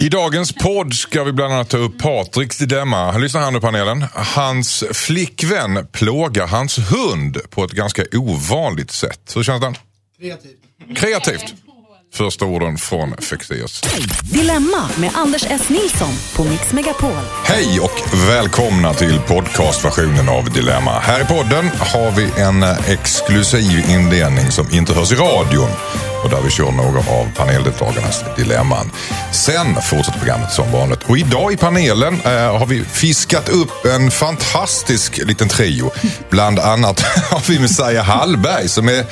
[0.00, 3.18] I dagens podd ska vi bland annat ta upp Patriks dilemma.
[3.18, 4.04] Lyssna här nu panelen.
[4.14, 9.32] Hans flickvän plågar hans hund på ett ganska ovanligt sätt.
[9.36, 9.74] Hur känns den?
[10.20, 10.96] Kreativt.
[10.96, 11.54] Kreativt.
[12.12, 13.82] Första orden från Fexeus.
[14.22, 15.68] Dilemma med Anders S.
[15.68, 17.12] Nilsson på Mix Megapol.
[17.44, 20.98] Hej och välkomna till podcastversionen av Dilemma.
[20.98, 25.70] Här i podden har vi en exklusiv indelning som inte hörs i radion
[26.24, 28.90] och där vi kör några av paneldeltagarnas dilemman.
[29.32, 31.02] Sen fortsätter programmet som vanligt.
[31.08, 35.90] Och idag i panelen eh, har vi fiskat upp en fantastisk liten trio.
[36.30, 37.00] Bland annat
[37.30, 39.04] har vi Messiah Hallberg som är,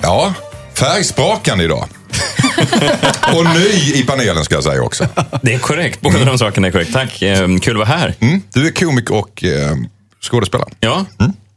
[0.00, 0.34] ja,
[0.74, 1.88] färgsprakande idag.
[3.36, 5.06] och ny i panelen ska jag säga också.
[5.42, 6.92] Det är korrekt, båda de sakerna är korrekt.
[6.92, 8.14] Tack, eh, kul att vara här.
[8.20, 9.76] Mm, du är komiker och eh,
[10.22, 10.68] skådespelare.
[10.80, 11.04] Ja,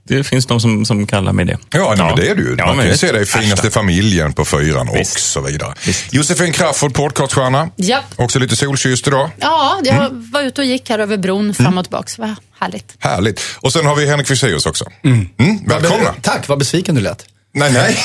[0.07, 1.57] det finns de som, som kallar mig det.
[1.71, 2.55] Ja, nej, men det är du ju.
[2.57, 5.19] Ja, Man kan ju se dig i Finaste familjen på fyran och Visst.
[5.31, 5.73] så vidare.
[5.85, 6.13] Visst.
[6.13, 7.69] Josefin Crafoord, podcaststjärna.
[7.75, 8.03] Japp.
[8.15, 9.29] Också lite solkysst idag.
[9.37, 10.31] Ja, jag Mm.
[10.31, 12.09] var ute och gick här över bron fram och tillbaka.
[12.17, 12.95] Vad härligt.
[12.99, 13.41] Härligt.
[13.59, 14.85] Och sen har vi Henrik Fexeus också.
[15.03, 15.27] Mm.
[15.67, 16.13] Välkomna.
[16.21, 17.25] Tack, vad besviken du lät.
[17.53, 17.97] Nej, nej.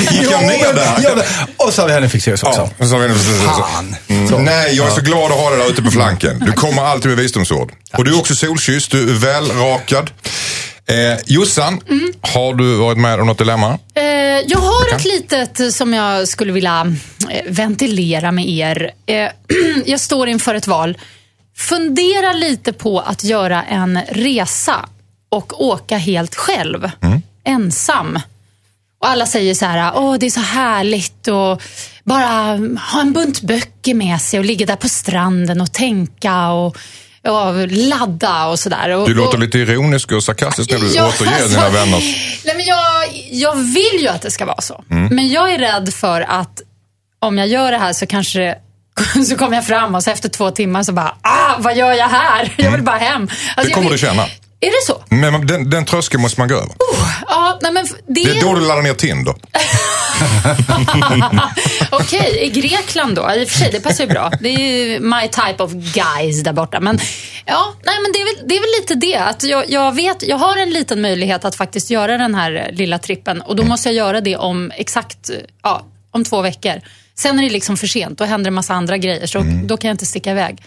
[0.10, 0.98] Gick jag ner där?
[1.02, 1.22] Ja,
[1.66, 2.70] och så har vi Henrik Fexeus också.
[2.78, 3.14] Ja, så har vi
[3.46, 3.96] Fan.
[4.08, 4.44] Mm.
[4.44, 6.38] Nej, jag är så glad att ha dig där ute på flanken.
[6.46, 7.72] Du kommer alltid med visdomsord.
[7.96, 10.10] Och du är också solkysst, du är välrakad.
[10.86, 12.12] Eh, Jossan, Mm.
[12.20, 13.78] har du varit med om något dilemma?
[13.94, 14.02] Eh,
[14.46, 16.96] jag har ett litet som jag skulle vilja
[17.30, 18.90] eh, ventilera med er.
[19.06, 19.28] Eh,
[19.86, 20.98] jag står inför ett val.
[21.56, 24.88] Fundera lite på att göra en resa
[25.30, 26.90] och åka helt själv.
[27.44, 28.18] Ensam.
[29.00, 31.62] Och alla säger så här, åh det är så härligt och
[32.04, 32.26] bara
[32.92, 36.76] ha en bunt böcker med sig och ligga där på stranden och tänka och,
[37.28, 39.06] och ladda och sådär.
[39.06, 41.98] Du låter lite ironisk och sarkastisk när du Ja, återger alltså, dina vänner.
[42.44, 44.84] Nej, men jag, jag vill ju att det ska vara så.
[44.90, 45.06] Mm.
[45.16, 46.62] Men jag är rädd för att
[47.20, 48.58] om jag gör det här så kanske det-
[49.26, 52.08] så kommer jag fram och så efter två timmar så bara, ah, vad gör jag
[52.08, 52.52] här?
[52.56, 53.22] Jag vill bara hem.
[53.22, 54.24] Alltså, Det kommer vill- du känna.
[54.60, 55.02] Är det så?
[55.08, 56.72] Men den, den tröskeln måste man gå över.
[57.28, 59.34] Ja, nej, men det, Det är då du laddar ner Tinder.
[61.90, 63.32] Okej, i Grekland då?
[63.34, 64.30] I och för sig, det passar ju bra.
[64.40, 66.80] Det är ju my type of guys där borta.
[66.80, 66.98] Men,
[67.44, 69.16] ja, nej, men det, är väl, det är väl lite det.
[69.16, 72.98] Att jag, jag, vet, jag har en liten möjlighet att faktiskt göra den här lilla
[72.98, 73.40] trippen.
[73.42, 75.30] Och då måste jag göra det om exakt
[75.62, 76.80] ja, om två veckor.
[77.14, 78.18] Sen är det liksom för sent.
[78.18, 79.26] Då händer en massa andra grejer.
[79.26, 80.62] Så då kan jag inte sticka iväg.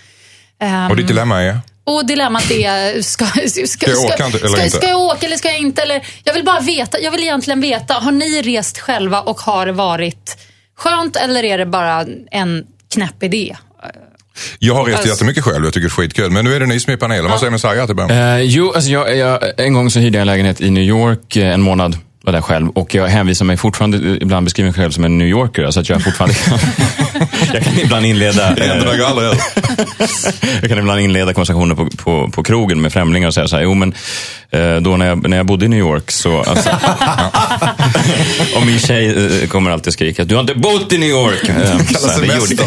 [0.59, 1.59] Ehm, Och ditt dilemma är?
[1.83, 5.37] Och dilemmat är, ska, ska, ska, jag åka inte- eller ska, ska jag åka eller
[5.37, 5.81] ska jag inte?
[5.81, 9.65] Eller, jag vill bara veta, jag vill egentligen veta, har ni rest själva och har
[9.65, 10.37] det varit
[10.77, 13.55] skönt eller är det bara en knäpp idé?
[14.59, 16.31] Jag har rest Alltså- jättemycket själv, jag tycker det är skitkul.
[16.31, 17.31] Men nu är det ni som är i panelen.
[17.31, 18.11] Vad säger Messiah till början?
[18.37, 21.35] Eh, jo, alltså jag, jag, en gång så hyrde jag en lägenhet i New York
[21.35, 21.97] eh, en månad.
[22.23, 25.27] Var där själv och jag hänvisar mig fortfarande, ibland beskriver mig själv som en New
[25.27, 25.71] Yorker.
[25.71, 26.59] Så att jag fortfarande kan,
[27.53, 28.67] jag kan ibland inleda eh.
[30.61, 33.63] Jag kan ibland inleda konversationer på, på, på krogen med främlingar och säga så här,
[33.63, 33.93] jo men
[34.49, 36.69] eh, då när jag, när jag bodde i New York så, alltså,
[38.55, 41.49] och min tjej eh, kommer alltid skrika, du har inte bott i New York.
[41.49, 42.63] Eh, gjorde-.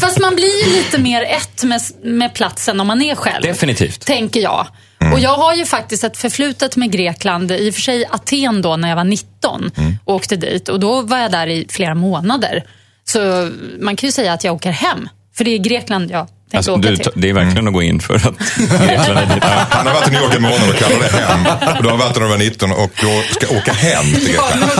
[0.00, 3.42] Fast man blir ju lite mer ett med, med platsen om man är själv.
[3.42, 4.06] Definitivt.
[4.06, 4.66] Tänker jag.
[5.14, 8.76] Och jag har ju faktiskt ett förflutet med Grekland, i och för sig Aten då
[8.76, 9.70] när jag var 19
[10.04, 10.68] och åkte dit.
[10.68, 12.64] Och då var jag där i flera månader.
[13.04, 15.08] Så man kan ju säga att jag åker hem.
[15.36, 17.10] För det är Grekland jag tänkte Alltså, åka du, till.
[17.14, 18.22] det är verkligen att gå in för att
[18.58, 19.42] Grekland är dit.
[19.44, 19.66] Ja.
[19.70, 21.46] Han har varit i New York en månad och kallar det hem.
[21.76, 24.26] Och du har varit där när du var 19 och då ska åka hem till
[24.26, 24.70] Grekland.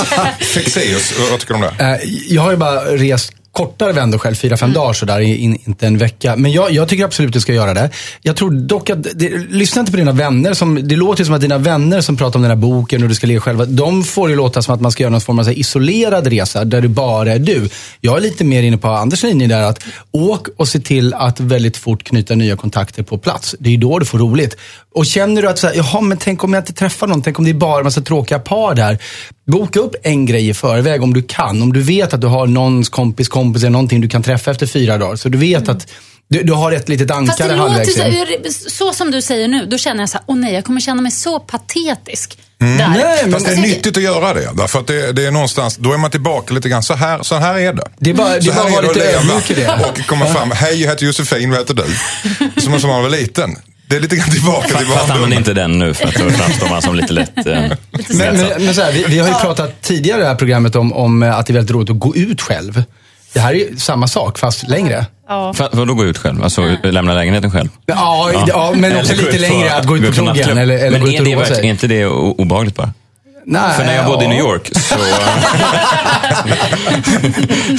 [0.40, 1.84] Fexeus, vad tycker du om det?
[1.84, 5.86] Eh, Jag har ju bara rest kortare vändor själv, fyra, fem dagar sådär, in, inte
[5.86, 6.36] en vecka.
[6.36, 7.90] Men jag, jag tycker absolut du ska göra det.
[8.22, 10.54] Jag tror dock att, det, lyssna inte på dina vänner.
[10.54, 13.14] Som, det låter som att dina vänner som pratar om den här boken och du
[13.14, 15.52] ska leva själva, de får det låta som att man ska göra någon form av
[15.52, 17.68] isolerad resa där du bara är du.
[18.00, 21.40] Jag är lite mer inne på Anders linje där, att åk och se till att
[21.40, 23.54] väldigt fort knyta nya kontakter på plats.
[23.58, 24.56] Det är ju då du får roligt.
[24.94, 27.38] Och känner du att, så här, jaha, men tänk om jag inte träffar någon, tänk
[27.38, 28.98] om det är bara en massa tråkiga par där.
[29.46, 31.62] Boka upp en grej i förväg om du kan.
[31.62, 34.66] Om du vet att du har någons kompis kompis eller någonting du kan träffa efter
[34.66, 35.16] fyra dagar.
[35.16, 35.86] Så du vet att
[36.28, 40.02] du, du har ett litet ankare halvvägs så, så som du säger nu, då känner
[40.02, 42.38] jag så här, åh nej, jag kommer känna mig så patetisk.
[42.58, 42.68] Där.
[42.88, 44.50] Nej, men- Fast det är nyttigt att göra det.
[44.56, 46.82] Därför att det, det är någonstans, då är man tillbaka lite grann.
[46.82, 47.82] Så här, så här är det.
[47.98, 49.68] Det är bara- det är bara att vara lite leva ödmjuk i det.
[49.90, 50.50] Och komma fram.
[50.50, 52.60] Hej, jag heter Josefin, vad heter du?
[52.60, 53.56] Som som man var liten.
[53.86, 55.38] Det är lite grann tillbaka till Fast använd barndomen.
[55.38, 57.46] inte den nu för att då framstår man som lite lätt...
[57.46, 58.50] Eh, Men, snedsatt.
[58.56, 60.92] men, men så här, vi, vi har ju pratat tidigare i det här programmet om,
[60.92, 62.82] om att det är väldigt roligt att gå ut själv.
[63.32, 65.06] Det här är ju samma sak, fast längre.
[65.28, 65.54] Ja.
[65.54, 66.44] För, vadå gå ut själv?
[66.44, 67.68] Alltså lämna lägenheten själv?
[67.86, 68.72] Ja, ja.
[68.76, 69.74] men också lite längre.
[69.74, 71.62] Att gå ut på krogen eller, eller Men gå ut och det, roa verkligen- är
[71.62, 71.70] sig.
[71.70, 72.92] inte det obehagligt bara?
[73.46, 74.30] Nej, För när jag bodde i ja.
[74.30, 74.94] New York så,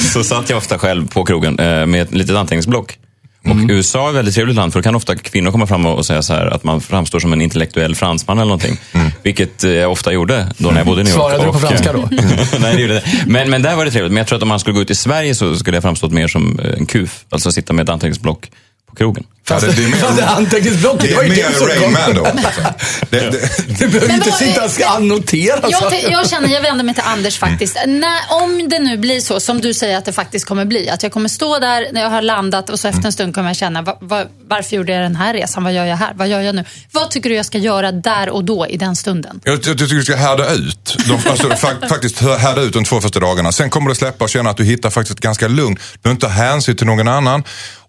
[0.12, 2.98] så satt jag ofta själv på krogen eh, med ett litet anteckningsblock.
[3.46, 3.70] Och Mm.
[3.70, 6.22] USA är ett väldigt trevligt land för då kan ofta kvinnor komma fram och säga
[6.22, 8.78] så här att man framstår som en intellektuell fransman eller någonting.
[9.22, 11.34] Vilket eh, jag ofta gjorde då när jag bodde i New York.
[11.34, 11.38] Mm.
[11.38, 12.58] Svarade du på Och, franska eh, då?
[12.60, 13.08] Nej, det gjorde inte.
[13.26, 14.12] Men, men där var det trevligt.
[14.12, 16.12] Men jag tror att om man skulle gå ut i Sverige så skulle jag framstått
[16.12, 17.24] mer som eh, en kuf.
[17.30, 18.50] Alltså sitta med ett anteckningsblock
[18.98, 19.24] krogen.
[19.48, 21.92] Ja, det, det är det mer, anteckningsblocket, det det var är ju mer som kom.
[21.92, 22.24] Man då.
[22.24, 22.60] alltså.
[23.10, 26.10] Det, det, Du behöver Men inte vad- sitta och annotera Jag, saker.
[26.10, 27.76] jag känner, jag vänder mig till Anders faktiskt.
[27.86, 30.88] När, om det nu blir så som du säger att det faktiskt kommer bli.
[30.90, 33.48] Att jag kommer stå där när jag har landat och så efter en stund kommer
[33.48, 35.64] jag känna, va, va, varför gjorde jag den här resan?
[35.64, 36.12] Vad gör jag här?
[36.14, 36.64] Vad gör jag nu?
[36.92, 39.40] Vad tycker du jag ska göra där och då i den stunden?
[39.44, 40.96] Jag, jag tycker du ska härda ut.
[41.06, 43.52] De, alltså, fak, faktiskt härda ut de två första dagarna.
[43.52, 45.74] Sen kommer du släppa och känna att du hittar faktiskt ganska lugn.
[45.74, 47.44] Du behöver inte ta hänsyn till någon annan.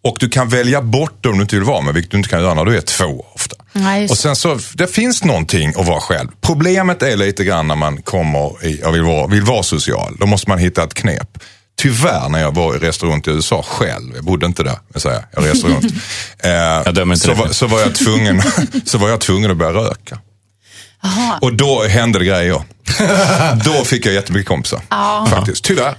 [0.07, 2.41] Och du kan välja bort dem du inte vill vara med, vilket du inte kan
[2.41, 3.55] göra när du är två ofta.
[3.73, 6.27] Nej, och sen så, det finns någonting att vara själv.
[6.41, 10.15] Problemet är lite grann när man kommer i, och vill vara, vill vara social.
[10.19, 11.37] Då måste man hitta ett knep.
[11.79, 15.23] Tyvärr när jag var i restaurang i USA själv, jag bodde inte där, men säga,
[15.31, 15.85] jag reste runt.
[16.39, 18.41] Eh, dömer inte så, var, så, var jag tvungen,
[18.85, 20.19] så var jag tvungen att börja röka.
[21.03, 21.39] Aha.
[21.41, 22.61] Och då hände det grejer.
[23.65, 24.81] då fick jag jättemycket kompisar.
[25.29, 25.95] Faktiskt, tyvärr.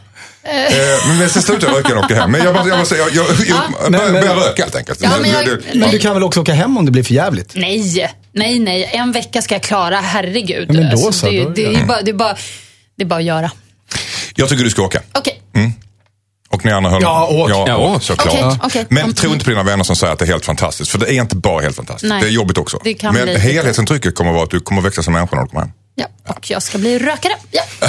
[0.49, 2.31] Eh, men sen slutade jag röka och åkte hem.
[2.31, 3.59] Men jag måste, jag måste jag, jag, jag
[3.93, 5.01] började men- började röka helt enkelt.
[5.03, 7.15] Ja, men jag- det- Men du kan väl också åka hem om det blir för
[7.15, 7.53] jävligt?
[7.55, 8.91] Nej, nej, nej.
[8.93, 10.67] En vecka ska jag klara, herregud.
[10.69, 12.37] Ja, men då Alltså, så, det, då är det, det- är bara, det, är bara,
[12.97, 13.51] det är bara att göra.
[14.35, 15.01] jag tycker du ska åka.
[15.13, 15.41] Okej.
[16.51, 17.51] Och ni andra hör Ja, åk.
[17.51, 18.03] Ja, Ja, åk, åk.
[18.03, 18.35] såklart.
[18.35, 18.87] Okej, okej.
[18.89, 19.15] Men Mm.
[19.15, 20.91] tro inte på dina vänner som säger att det är helt fantastiskt.
[20.91, 22.09] För det är inte bara helt fantastiskt.
[22.11, 22.21] Nej.
[22.23, 22.81] Det är jobbigt också.
[22.85, 25.43] Det kan Men helhetsintrycket kommer att vara att du kommer att växa som människa när
[25.43, 25.73] du kommer hem.
[26.01, 27.33] Ja, och jag ska bli rökare.
[27.51, 27.63] Ja.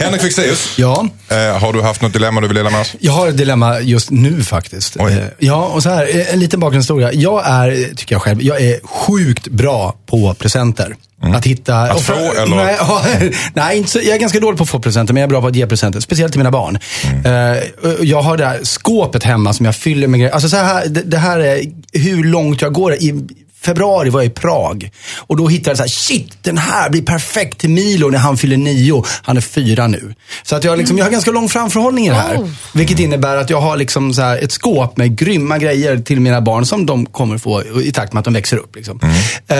[0.00, 1.08] Henrik Fexeus, Ja.
[1.28, 2.94] eh, har du haft något dilemma du vill dela med oss?
[3.00, 4.96] Jag har ett dilemma just nu faktiskt.
[4.98, 5.12] Oj.
[5.12, 7.12] Eh, Ja, och så här, eh, en liten bakgrundshistoria.
[7.12, 10.96] Jag är, tycker jag själv, jag är sjukt bra på presenter.
[11.34, 11.74] Att hitta...
[11.76, 11.90] Mm.
[11.90, 12.56] Att och för- få, eller?
[12.56, 13.04] Nej, ja,
[13.54, 15.40] nej inte så, jag är ganska dålig på att få presenter, men jag är bra
[15.40, 16.00] på att ge presenter.
[16.00, 16.78] Speciellt till mina barn.
[17.24, 17.62] Mm.
[17.98, 20.34] Och jag har det här skåpet hemma som jag fyller med grejer.
[20.34, 21.62] Alltså så här, det, det här är
[21.92, 22.94] hur långt jag går.
[22.94, 23.24] I
[23.64, 24.90] februari var jag i Prag.
[25.16, 28.36] Och då hittade jag så här, shit, den här blir perfekt till Milo när han
[28.36, 29.04] fyller nio.
[29.22, 30.14] Han är fyra nu.
[30.42, 32.36] Så att jag, liksom, jag har ganska lång framförhållning i det här.
[32.36, 32.48] Oh.
[32.74, 36.40] Vilket innebär att jag har liksom så här ett skåp med grymma grejer till mina
[36.40, 38.76] barn som de kommer få i takt med att de växer upp.
[38.76, 39.00] Liksom.
[39.46, 39.56] Eh,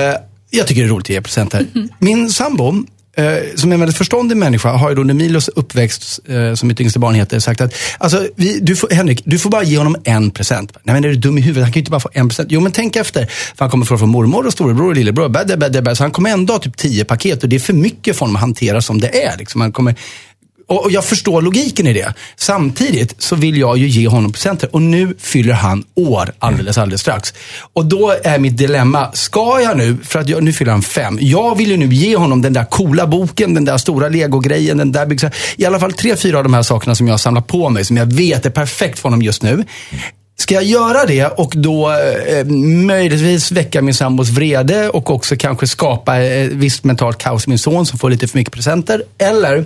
[0.50, 1.66] jag tycker det är roligt att ge presenter.
[1.98, 2.74] Min sambo,
[3.14, 3.24] eh,
[3.54, 6.80] som är en väldigt förståndig människa, har ju då när Milos uppväxt, eh, som mitt
[6.80, 9.96] yngsta barn heter, sagt att alltså, vi, du får, Henrik, du får bara ge honom
[10.04, 10.72] en present.
[10.82, 11.64] Nej men är du dum i huvudet?
[11.64, 12.48] Han kan ju inte bara få en present.
[12.52, 13.26] Jo men tänk efter.
[13.26, 15.28] För han kommer få från mormor och storebror och lillebror.
[15.28, 15.96] Bad, bad, bad, bad.
[15.96, 18.36] Så han kommer ändå ha typ tio paket och det är för mycket för honom
[18.36, 19.36] att hantera som det är.
[19.36, 19.60] Liksom.
[19.60, 19.94] Han kommer,
[20.66, 22.14] och och jag förstår logiken i det.
[22.36, 24.74] Samtidigt så vill jag ju ge honom presenter.
[24.74, 27.34] Och nu fyller han år alldeles, alldeles strax.
[27.72, 31.18] Och då är mitt dilemma, ska jag nu, för att jag, nu fyller han fem.
[31.20, 34.92] Jag vill ju nu ge honom den där coola boken, den där stora legogrejen, den
[34.92, 35.30] där byggsa.
[35.56, 37.84] I alla fall tre, fyra av de här sakerna som jag har samlat på mig,
[37.84, 39.64] som jag vet är perfekt för honom just nu.
[40.36, 42.44] Ska jag göra det och då eh,
[42.86, 47.58] möjligtvis väcka min sambos vrede och också kanske skapa eh, visst mentalt kaos i min
[47.58, 49.02] son som får lite för mycket presenter?
[49.18, 49.64] Eller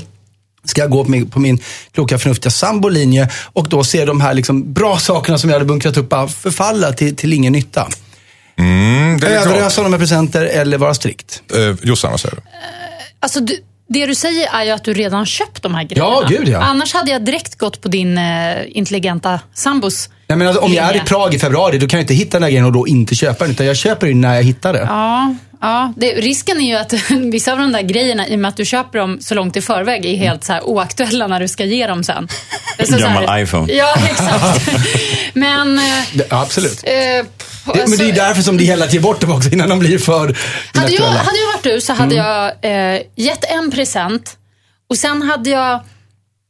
[0.69, 1.59] ska jag gå på min, på min
[1.93, 5.97] kloka förnuftiga sambolinje och då se de här liksom bra sakerna som jag hade bunkrat
[5.97, 7.89] upp förfalla till, till ingen nytta?
[8.59, 9.23] Mm.
[9.23, 11.43] Överösa honom med presenter eller vara strikt?
[11.55, 12.43] Eh, Jossan, vad säger du?
[13.21, 16.09] Alltså, du, det du säger är ju att du redan köpt de här grejerna.
[16.09, 16.59] Ja, gud, ja.
[16.59, 20.85] Annars hade jag direkt gått på din eh, intelligenta sambos Nej, men alltså, om jag
[20.85, 21.01] är i.
[21.01, 23.45] Prag i februari, då kan jag inte hitta den här grejen och då inte köpa
[23.45, 23.51] den.
[23.51, 24.87] Utan jag köper den när jag hittar det.
[24.89, 28.49] Ja, ja det, risken är ju att vissa av de där grejerna, i och med
[28.49, 31.49] att du köper dem så långt i förväg, är helt så här oaktuella när du
[31.49, 32.29] ska ge dem sen.
[32.85, 33.73] Så Gammal så här- iPhone.
[33.73, 34.69] Ja, exakt.
[35.35, 35.79] Men...
[35.79, 36.83] eh, det ja, absolut.
[36.85, 37.25] eh, Det,
[37.75, 39.69] men alltså, det är ju därför som det gäller att ge bort dem också innan
[39.69, 40.37] de blir för
[40.75, 42.27] hade, jag, hade jag varit du så hade Mm.
[42.63, 44.37] jag eh, gett en present
[44.91, 45.81] och sen hade jag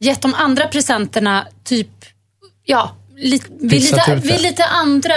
[0.01, 1.89] gett de andra presenterna typ,
[2.65, 5.15] ja, li, vid, lite, vid lite andra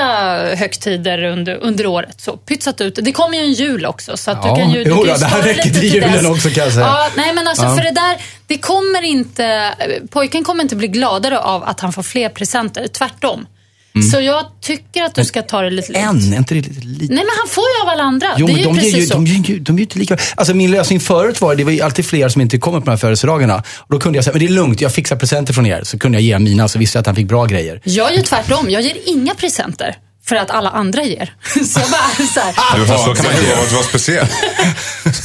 [0.56, 2.22] högtider under, under året.
[2.22, 3.00] Så, pytsat ut.
[3.02, 4.18] Det kommer ju en jul också.
[4.18, 5.94] Så att Ja, du kan ju, du jo kan ju det här räcker lite till
[5.94, 6.26] julen dess.
[6.26, 6.86] också, kan jag säga.
[6.86, 7.76] Ja, nej men alltså Ja.
[7.76, 8.18] för det där,
[8.48, 9.74] det kommer inte,
[10.10, 12.88] pojken kommer inte bli gladare av att han får fler presenter.
[12.88, 13.46] Tvärtom.
[14.12, 16.06] Så jag tycker att du ska ta det lite lugnt.
[16.06, 16.28] Mm.
[16.28, 17.14] En, är inte det lite lite?
[17.14, 18.28] Nej men han får ju av alla andra.
[18.38, 19.14] Jo, det är men ju de, precis ju, så.
[19.14, 19.26] de,
[19.60, 20.18] de är ju inte lika.
[20.36, 22.92] Alltså min lösning förut var, det var ju alltid fler som inte kommer på de
[22.92, 23.64] här födelsedagarna.
[23.78, 25.82] Och då kunde jag säga, men det är lugnt, jag fixar presenter från er.
[25.84, 27.82] Så kunde jag ge mina, så visste jag att han fick bra grejer.
[27.84, 28.70] Jag gör tvärtom.
[28.70, 29.98] Jag ger inga presenter.
[30.32, 31.34] För att alla andra ger.
[31.66, 34.28] Så jag bara så här, Du Fast kan man inte vara speciell.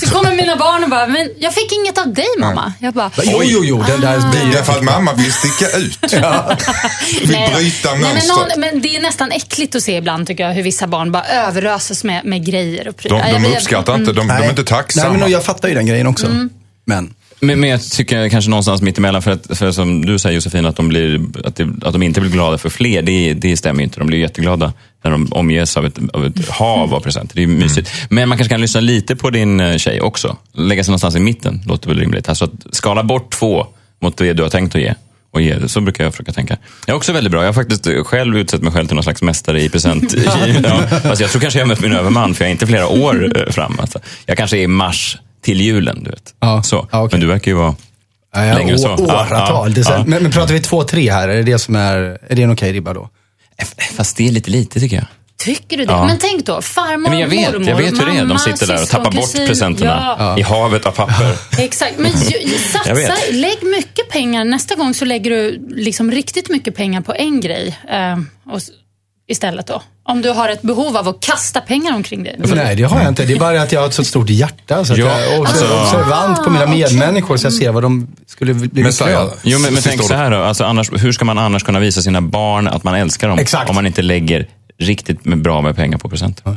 [0.00, 2.72] så kommer mina barn och bara, men jag fick inget av dig mamma.
[2.80, 3.84] Jag bara, Jo, jo, jo.
[3.88, 6.12] Den där blir Därför att mamma vill sticka ut.
[7.20, 7.56] Vill Nej då.
[7.56, 8.28] bryta Nej, men, mönstret.
[8.38, 11.24] någon, men det är nästan äckligt att se ibland tycker jag hur vissa barn bara
[11.24, 13.18] överöses med, med grejer och De, prylar.
[13.28, 15.08] Jag de vet- uppskattar inte, de, de är inte tacksamma.
[15.10, 16.26] Nej, men jag fattar ju den grejen också.
[16.26, 16.50] Mm.
[16.84, 17.14] Men.
[17.40, 20.66] Men, men jag tycker kanske någonstans mitt emellan för att, för som du säger Josefin,
[20.66, 23.80] att de, blir, att, det, att de inte blir glada för fler, det, det stämmer
[23.80, 23.98] ju inte.
[23.98, 24.72] De blir jätteglada
[25.04, 27.34] när de omges av ett, av ett hav av presenter.
[27.34, 27.90] Det är ju mysigt.
[28.10, 30.36] Men man kanske kan lyssna lite på din eh, tjej också.
[30.52, 32.28] Lägga sig någonstans i mitten, låter väl rimligt.
[32.28, 33.66] Alltså att skala bort två
[34.02, 34.94] mot det du har tänkt att ge.
[35.30, 35.68] Och ge.
[35.68, 36.56] Så brukar jag försöka tänka.
[36.86, 37.40] Jag är också väldigt bra.
[37.40, 40.14] Jag har faktiskt själv utsett mig själv till någon slags mästare i present.
[40.62, 42.88] ja, fast jag tror kanske jag har mött min överman, för jag är inte flera
[42.88, 43.76] år eh, fram.
[43.80, 43.98] Alltså.
[44.26, 46.34] Jag kanske är i mars till julen, du vet.
[46.40, 46.62] Ja.
[46.62, 46.88] Så.
[46.92, 47.08] Ja, okej.
[47.18, 47.74] Men du verkar ju vara...
[48.34, 48.94] Ja, ja, Längre än så.
[48.94, 49.74] Åratal.
[49.76, 50.04] Ja.
[50.06, 51.28] Men, men pratar vi två, tre här?
[51.28, 53.08] Är det, det som är, är det en okej ribba då?
[53.96, 55.06] Fast det är lite lite tycker jag.
[55.38, 55.92] Tycker du det?
[55.92, 56.06] Ja.
[56.06, 58.16] Men tänk då, farmor, Men jag vet, mormor, jag vet hur det är.
[58.16, 59.46] De mamma, sitter där och tappar bort kusin.
[59.46, 61.36] presenterna Ja, i havet av papper.
[61.58, 61.98] exakt.
[61.98, 64.44] Men satsa, lägg mycket pengar.
[64.44, 68.16] Nästa gång så lägger du liksom riktigt mycket pengar på en grej eh,
[68.54, 68.60] och,
[69.28, 69.82] istället då.
[70.02, 72.36] Om du har ett behov av att kasta pengar omkring dig.
[72.38, 73.24] Nej, det har jag inte.
[73.24, 74.84] Det är bara att jag har ett så stort hjärta.
[74.84, 77.82] Så att Ja, jag är också alltså- observant på mina medmänniskor så jag ser vad
[77.82, 79.32] de skulle bli lyckliga av.
[79.42, 80.42] Jo, men, men tänk så här då.
[80.42, 83.38] Alltså, annars, hur ska man annars kunna visa sina barn att man älskar dem?
[83.38, 83.68] Exakt.
[83.70, 84.46] Om man inte lägger
[84.78, 86.56] riktigt med bra med pengar på presenter.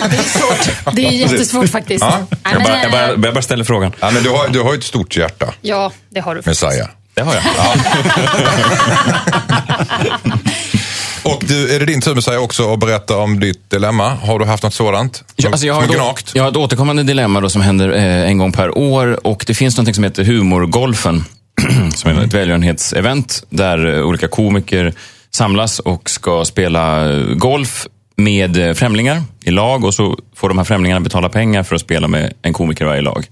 [0.00, 0.94] Ja, det är svårt.
[0.94, 2.04] Det är jättesvårt faktiskt.
[2.04, 2.18] Ja.
[2.52, 3.92] Jag bara, jag, bara, eh, jag bara ställer frågan.
[4.00, 6.42] Ja, men du, har, du har ju ett stort hjärta, Ja, det har du.
[6.44, 6.88] Messiah.
[7.14, 7.42] Det har jag.
[11.24, 14.08] Och du, är det din tur Messiah också att berätta om ditt dilemma?
[14.14, 15.24] Har du haft något sådant?
[15.36, 16.32] Ja, alltså jag, har gnagt?
[16.34, 19.54] jag har ett återkommande dilemma då som händer eh, en gång per år och det
[19.54, 21.24] finns något som heter Humorgolfen.
[21.94, 24.92] som är ett välgörenhetsevent där eh, olika komiker
[25.30, 30.58] samlas och ska spela eh, golf med eh, främlingar i lag och så får de
[30.58, 33.26] här främlingarna betala pengar för att spela med en komiker i varje lag.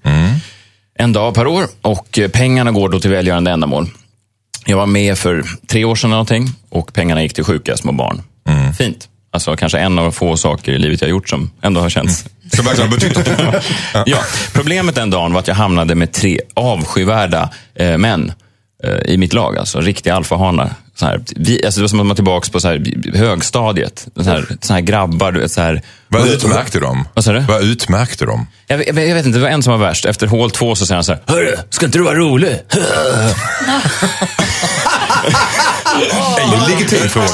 [0.99, 3.89] En dag per år och pengarna går då till välgörande ändamål.
[4.65, 8.23] Jag var med för tre år sedan någonting och pengarna gick till sjuka små barn.
[8.79, 9.09] Fint.
[9.33, 12.65] Alltså kanske en av få saker i livet jag gjort som ändå har känts Som
[12.65, 13.29] verkligen har betytt
[14.07, 14.19] ja,
[14.53, 18.33] problemet den dagen var att jag hamnade med tre avskyvärda eh, män
[19.07, 19.59] i mitt lag.
[19.59, 20.75] Alltså riktiga alfahanar.
[20.95, 22.85] Så här, vi, alltså det var som att man var tillbaka på så här,
[23.15, 24.07] högstadiet.
[24.17, 25.53] Så här, så här grabbar, du vet.
[25.53, 27.09] Så här, Vad utmärkte de?
[27.15, 27.41] Vad sa du?
[27.41, 28.47] Vad utmärkte de?
[28.67, 30.05] jag, vet- jag, jag vet inte, det var en som var värst.
[30.05, 32.57] Efter hål två så säger han så här, Hörru, ska inte du vara rolig?
[36.01, 37.27] Det är en legitim fråga.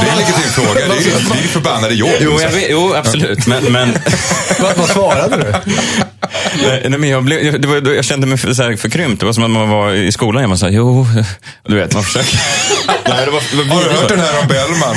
[0.00, 0.74] Det är en legitim fråga.
[0.74, 2.10] Det är ju ju förbannade jobb.
[2.20, 3.46] Jo, jag vet, jo absolut.
[3.46, 3.98] Men, men,
[4.60, 5.54] Vad, vad svarade du?
[6.62, 9.20] nej, nej, men jag, blev, det var, jag kände mig för, så här, förkrympt.
[9.20, 10.50] Det var som att man var i skolan.
[10.50, 11.06] Var så här, jo,
[11.66, 12.40] du vet, man försöker.
[13.08, 14.96] nej, det var, det var Har du hört den här om Bellman?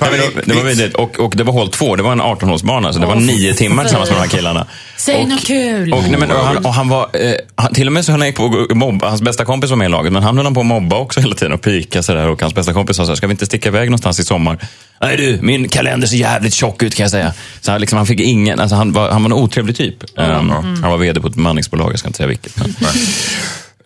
[0.00, 0.94] Nej, men det, det var vidrigt.
[0.94, 1.96] Och, och det var hål två.
[1.96, 2.92] Det var en 18-hålsbana.
[2.92, 4.66] Så det var nio timmar tillsammans med de här killarna.
[5.06, 5.92] Säg och, något kul.
[5.92, 8.22] Och, nej, men, och, han, och han var, eh, han, till och med så höll
[8.22, 10.54] han på att mobba, hans bästa kompis var med i laget, men han höll han
[10.54, 12.28] på att mobba också hela tiden och pika sådär.
[12.28, 14.58] Och hans bästa kompis sa så här, ska vi inte sticka iväg någonstans i sommar?
[15.00, 17.32] Nej du, min kalender ser jävligt tjock ut kan jag säga.
[17.60, 20.04] Så han, liksom, han fick ingen, alltså, han, var, han var en otrolig typ.
[20.16, 20.50] Um,
[20.82, 22.56] Han var vd på ett bemanningsbolag, jag ska inte säga vilket.
[22.56, 22.74] Men.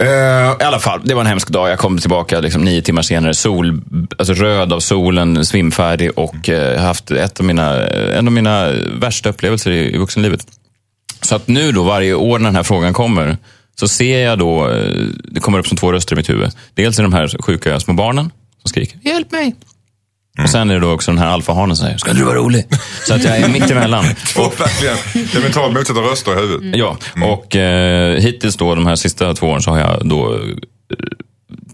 [0.00, 1.70] Eh, I alla fall, det var en hemsk dag.
[1.70, 3.82] Jag kom tillbaka liksom, nio timmar senare, sol,
[4.18, 9.28] alltså röd av solen, svimfärdig och eh, haft ett av mina, en av mina värsta
[9.28, 10.46] upplevelser i, i vuxenlivet.
[11.22, 13.36] Så att nu då, varje år när den här frågan kommer,
[13.80, 16.50] så ser jag då, eh, det kommer upp som två röster i mitt huvud.
[16.74, 18.30] Dels är de här sjuka små barnen
[18.62, 19.54] som skriker, hjälp mig.
[20.42, 22.66] Och sen är det då också den här alfahanen som säger, ska du vara rolig?
[23.06, 24.04] Så att jag är mitt emellan.
[24.34, 24.96] Två verkligen
[25.32, 26.76] diametralt motsatta röster i huvudet.
[26.78, 26.96] Ja,
[27.26, 30.40] och eh, hittills då de här sista två åren så har jag då eh,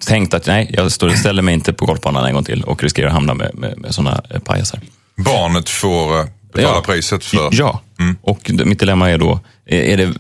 [0.07, 3.07] tänkt att nej, jag står, ställer mig inte på golfbanan en gång till och riskerar
[3.07, 4.81] att hamna med, med, med sådana eh, pajasar.
[5.17, 6.25] Barnet får eh,
[6.55, 6.83] betala Ja.
[6.87, 7.49] priset för...
[7.53, 7.81] Ja,
[8.23, 10.13] och det- mitt dilemma är då, är det,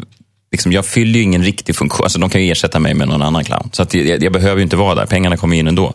[0.52, 2.04] liksom, jag fyller ju ingen riktig funktion.
[2.04, 3.71] Alltså, de kan ju ersätta mig med någon annan clown.
[3.73, 5.06] Så att jag, jag behöver ju inte vara där.
[5.06, 5.95] Pengarna kommer in ändå.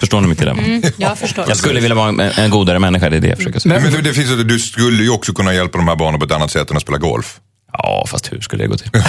[0.00, 0.62] Förstår ni mitt dilemma?
[0.62, 1.44] Mm, jag förstår.
[1.48, 3.80] Jag skulle vilja vara en, en godare människa, det är det jag försöker säga.
[3.80, 6.32] Men det, det finns, du skulle ju också kunna hjälpa de här barnen på ett
[6.32, 7.40] annat sätt än att spela golf.
[7.72, 8.90] Ja, fast hur skulle det gå till?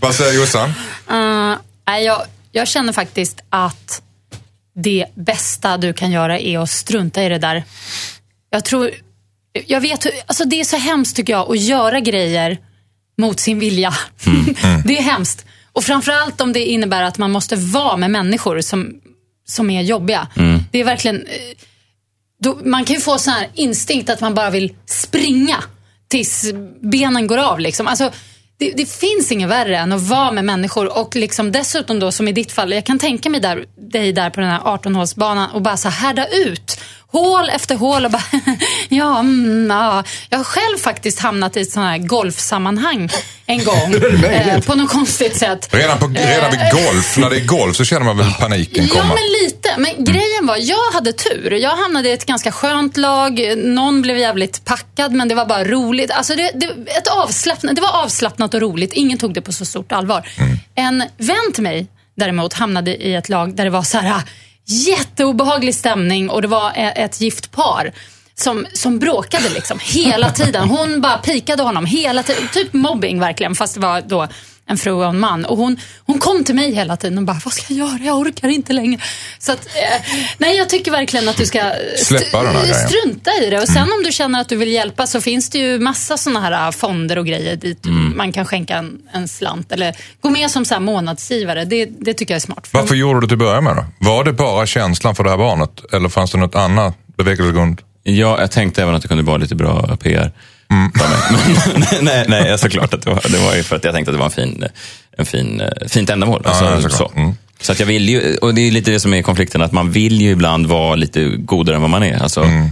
[0.00, 0.68] Vad säger Jossan?
[0.68, 1.54] Uh,
[1.86, 4.02] nej, jag, jag känner faktiskt att
[4.74, 7.64] det bästa du kan göra är att strunta i det där.
[8.50, 8.90] Jag tror,
[9.52, 12.58] jag vet, alltså det är så hemskt tycker jag att göra grejer
[13.18, 13.94] mot sin vilja.
[14.84, 15.46] det är hemskt.
[15.72, 19.00] Och framförallt om det innebär att man måste vara med människor som,
[19.46, 20.28] som är jobbiga.
[20.72, 21.56] Det är verkligen, eh,
[22.42, 25.64] då, man kan ju få sån här instinkt att man bara vill springa
[26.08, 27.60] tills benen går av.
[27.60, 27.86] Liksom.
[27.86, 28.12] Alltså,
[28.58, 32.28] det, det finns inget värre än att vara med människor och liksom dessutom då som
[32.28, 35.62] i ditt fall, jag kan tänka mig där, dig där på den här 18-hålsbanan och
[35.62, 36.80] bara så här härda ut
[37.12, 38.22] hål efter hål och bara,
[38.88, 40.04] ja, mm, ja.
[40.28, 43.10] Jag har själv faktiskt hamnat i ett sånt här golfsammanhang
[43.46, 43.94] en gång.
[44.24, 45.68] eh, på något konstigt sätt.
[45.70, 49.04] Redan, på, redan vid golf, när det är golf så känner man väl paniken komma?
[49.04, 49.74] Ja, men lite.
[49.76, 50.04] Men mm.
[50.04, 51.52] grejen var, jag hade tur.
[51.52, 53.54] Jag hamnade i ett ganska skönt lag.
[53.56, 56.10] Någon blev jävligt packad, men det var bara roligt.
[56.10, 58.92] Alltså det, det, ett avslappnat, det var avslappnat och roligt.
[58.92, 60.28] Ingen tog det på så stort allvar.
[60.38, 60.58] Mm.
[60.74, 61.86] En vän till mig
[62.16, 64.22] däremot hamnade i ett lag där det var så här
[64.70, 67.92] jätteobehaglig stämning och det var e- ett gift par
[68.34, 70.68] som, som bråkade liksom hela tiden.
[70.68, 72.48] Hon bara pikade honom hela tiden.
[72.52, 74.28] Typ mobbing verkligen, fast det var då
[74.70, 75.44] en fru och en man.
[75.44, 77.98] Och hon, hon kom till mig hela tiden och bara, vad ska jag göra?
[78.02, 79.00] Jag orkar inte längre.
[79.38, 80.06] Så att, eh,
[80.38, 83.60] nej, jag tycker verkligen att du ska Släppa den här strunta i det.
[83.60, 83.92] Och sen mm.
[83.98, 86.70] om du känner att du vill hjälpa så finns det ju massa sådana här äh,
[86.70, 88.16] fonder och grejer dit mm.
[88.16, 89.72] man kan skänka en, en, slant.
[89.72, 91.64] Eller gå med som så här månadsgivare.
[91.64, 92.68] Det, det tycker jag är smart.
[92.72, 93.84] Varför gjorde du till att börja med då?
[93.98, 95.92] Var det bara känslan för det här barnet?
[95.92, 97.80] Eller fanns det något annat bevekelsegrund?
[98.02, 100.32] Ja, jag tänkte även att det kunde vara lite bra PR.
[100.70, 100.92] Mm.
[101.74, 104.14] Men, nej, nej, såklart att det var, det var ju för att jag tänkte att
[104.14, 104.64] det var en fin,
[105.18, 106.42] en fin, fint ändamål.
[106.44, 107.12] Alltså, ja, så.
[107.16, 107.32] Mm.
[107.60, 109.90] så att jag vill ju, och det är lite det som är konflikten, att man
[109.90, 112.22] vill ju ibland vara lite godare än vad man är.
[112.22, 112.68] Alltså, mm.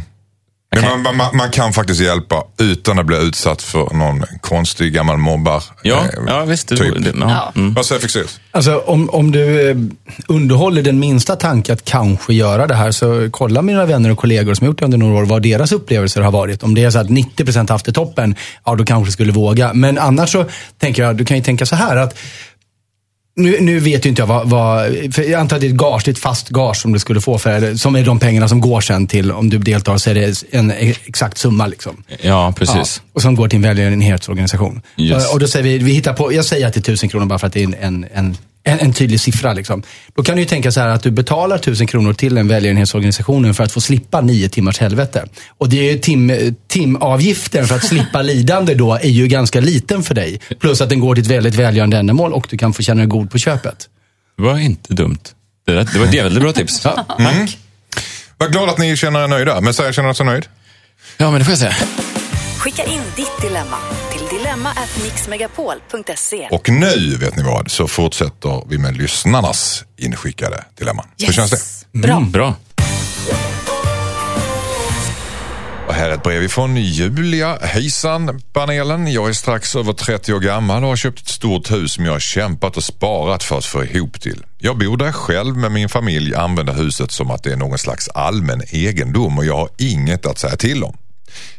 [0.71, 5.17] Men man, man, man, kan faktiskt hjälpa utan att bli utsatt för någon konstig gammal
[5.17, 5.63] mobbar.
[5.83, 6.69] Ja, eh, ja visst.
[6.69, 6.79] Typ.
[6.79, 7.53] Det, ja.
[7.57, 7.75] Mm.
[7.75, 8.41] Vad säger Fixeus?
[8.51, 9.77] Alltså, om, om du eh,
[10.27, 14.55] underhåller den minsta tanke att kanske göra det här, så kolla mina vänner och kollegor
[14.55, 16.63] som gjort det under några år, vad deras upplevelser har varit.
[16.63, 18.35] Om det är så att 90% haft det toppen,
[18.65, 19.75] ja då kanske skulle våga.
[19.75, 20.45] Men annars så
[20.79, 22.19] tänker jag, du kan ju tänka så här att
[23.39, 26.03] nu, nu vet ju inte jag vad, vad jag antar att det är ett gage,
[26.05, 28.61] det är ett fast gage som du skulle få för som är de pengarna som
[28.61, 30.71] går sen till, om du deltar så är det en
[31.07, 31.67] exakt summa.
[31.67, 32.03] Liksom.
[32.21, 33.03] Ja, precis.
[33.05, 34.83] Ja, och som går till en välgörenhetsorganisation.
[34.97, 35.33] Yes.
[35.33, 37.39] Och då säger vi, vi hittar på, jag säger att det är tusen kronor bara
[37.39, 38.37] för att det är en, en, en,
[38.69, 39.53] en, tydlig siffra.
[39.53, 39.83] Liksom.
[40.15, 43.55] Då kan du ju tänka så här att du betalar tusen kronor till en välgörenhetsorganisation
[43.55, 45.29] för att få slippa nio timmars helvete.
[45.59, 50.15] Och det är tim, timavgiften för att slippa lidande då är ju ganska liten för
[50.15, 50.41] dig.
[50.61, 53.09] Plus att den går till ett väldigt välgörande ändamål och du kan få känna dig
[53.09, 53.89] god på köpet.
[54.37, 55.19] Det var inte dumt.
[55.67, 56.81] Det var ett väldigt bra tips.
[56.85, 57.07] Ja.
[57.09, 57.21] Tack.
[57.21, 57.47] Mm.
[58.39, 59.61] Vad glad att ni känner er nöjda.
[59.61, 60.45] Men säger känner er så nöjd?
[61.17, 61.77] Ja, men det får jag säga.
[62.59, 63.77] Skicka in ditt dilemma
[64.39, 66.49] till dilemma@mixmegapol.se.
[66.51, 71.07] Och nu, vet ni vad, så fortsätter vi med lyssnarnas inskickade dilemman.
[71.19, 71.29] Yes.
[71.29, 71.99] Hur känns det?
[71.99, 72.17] Bra.
[72.17, 72.55] Mm, bra.
[75.89, 77.59] Och här är ett brev ifrån Julia.
[77.63, 79.13] Hejsan panelen.
[79.13, 82.13] Jag är strax över 30 år gammal och har köpt ett stort hus som jag
[82.13, 84.45] har kämpat och sparat för att få ihop till.
[84.59, 88.09] Jag bor där själv med min familj använder huset som att det är någon slags
[88.09, 90.97] allmän egendom och jag har inget att säga till om.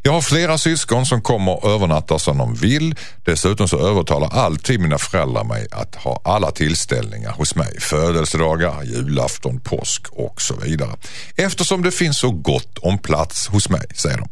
[0.02, 2.96] Jag har flera syskon som kommer och övernattar som de vill.
[3.26, 7.80] Dessutom så övertalar alltid mina föräldrar mig att ha alla tillställningar hos mig.
[7.80, 10.92] Födelsedagar, julafton, påsk och så vidare.
[11.36, 14.30] Eftersom det finns så gott om plats hos mig, säger de.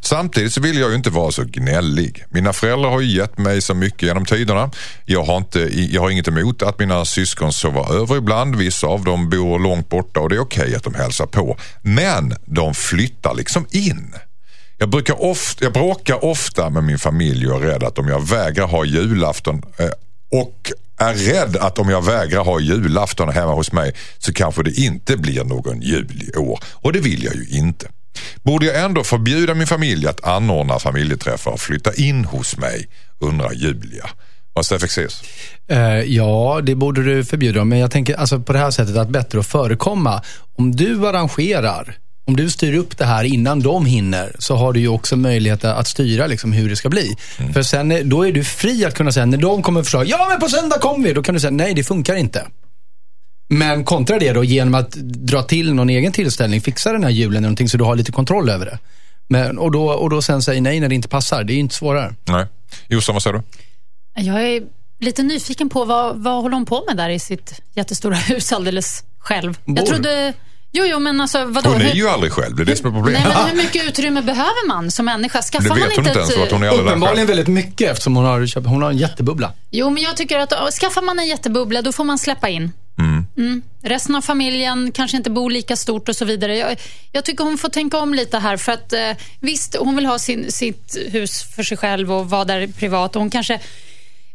[0.00, 2.24] Samtidigt så vill jag ju inte vara så gnällig.
[2.30, 4.70] Mina föräldrar har ju gett mig så mycket genom tiderna.
[5.04, 8.56] Jag har, inte, jag har inget emot att mina syskon sover över ibland.
[8.56, 11.56] Vissa av dem bor långt borta och det är okej okay att de hälsar på.
[11.82, 14.14] Men de flyttar liksom in.
[14.80, 18.28] Jag, brukar ofta, jag bråkar ofta med min familj och är rädd att om jag
[18.28, 19.90] vägrar ha julafton eh,
[20.40, 24.72] och är rädd att om jag vägrar ha julafton hemma hos mig så kanske det
[24.72, 26.60] inte blir någon jul i år.
[26.72, 27.86] Och det vill jag ju inte.
[28.42, 32.88] Borde jag ändå förbjuda min familj att anordna familjeträffar och flytta in hos mig?
[33.18, 34.10] Undrar Julia.
[34.52, 35.22] Vad säger Fexeus?
[35.68, 37.64] Eh, ja, det borde du förbjuda.
[37.64, 40.22] Men jag tänker alltså på det här sättet att bättre att förekomma.
[40.58, 44.80] Om du arrangerar om du styr upp det här innan de hinner så har du
[44.80, 47.16] ju också möjlighet att styra liksom hur det ska bli.
[47.38, 47.52] Mm.
[47.52, 50.40] För sen, då är du fri att kunna säga, när de kommer förslag, ja men
[50.40, 51.14] på söndag kommer vi.
[51.14, 52.46] Då kan du säga, nej det funkar inte.
[53.48, 57.32] Men kontra det då genom att dra till någon egen tillställning, fixa den här julen
[57.32, 58.78] eller någonting så du har lite kontroll över det.
[59.28, 61.44] Men, och, då, och då sen säga nej när det inte passar.
[61.44, 62.14] Det är ju inte svårare.
[62.24, 62.46] Nej.
[62.88, 63.42] Jossan, vad säger du?
[64.22, 64.62] Jag är
[65.00, 69.04] lite nyfiken på vad, vad håller hon på med där i sitt jättestora hus alldeles
[69.18, 69.58] själv?
[69.64, 69.78] Bor.
[69.78, 70.34] Jag trodde...
[70.72, 71.70] Jo, jo, men alltså vadå?
[71.70, 73.22] Hon är ju aldrig själv, det är det som är problemet.
[73.24, 75.42] Nej, men hur mycket utrymme behöver man som människa?
[75.42, 78.24] Skaffar det vet man hon inte ens hon är aldrig Uppenbarligen väldigt mycket eftersom hon
[78.24, 79.52] har, hon har en jättebubbla.
[79.70, 82.72] Jo, men jag tycker att skaffar man en jättebubbla, då får man släppa in.
[82.98, 83.26] Mm.
[83.36, 83.62] Mm.
[83.82, 86.56] Resten av familjen kanske inte bor lika stort och så vidare.
[86.56, 86.76] Jag,
[87.12, 88.56] jag tycker hon får tänka om lite här.
[88.56, 92.44] För att eh, Visst, hon vill ha sin, sitt hus för sig själv och vara
[92.44, 93.16] där privat.
[93.16, 93.60] Och hon kanske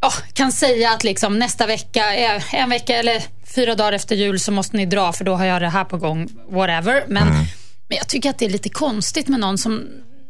[0.01, 2.13] ja, kan säga att liksom, nästa vecka,
[2.51, 3.23] en vecka eller
[3.55, 5.97] fyra dagar efter jul så måste ni dra för då har jag det här på
[5.97, 6.27] gång.
[6.49, 7.03] Whatever.
[7.07, 7.45] Men, mm.
[7.87, 9.87] men jag tycker att det är lite konstigt med någon som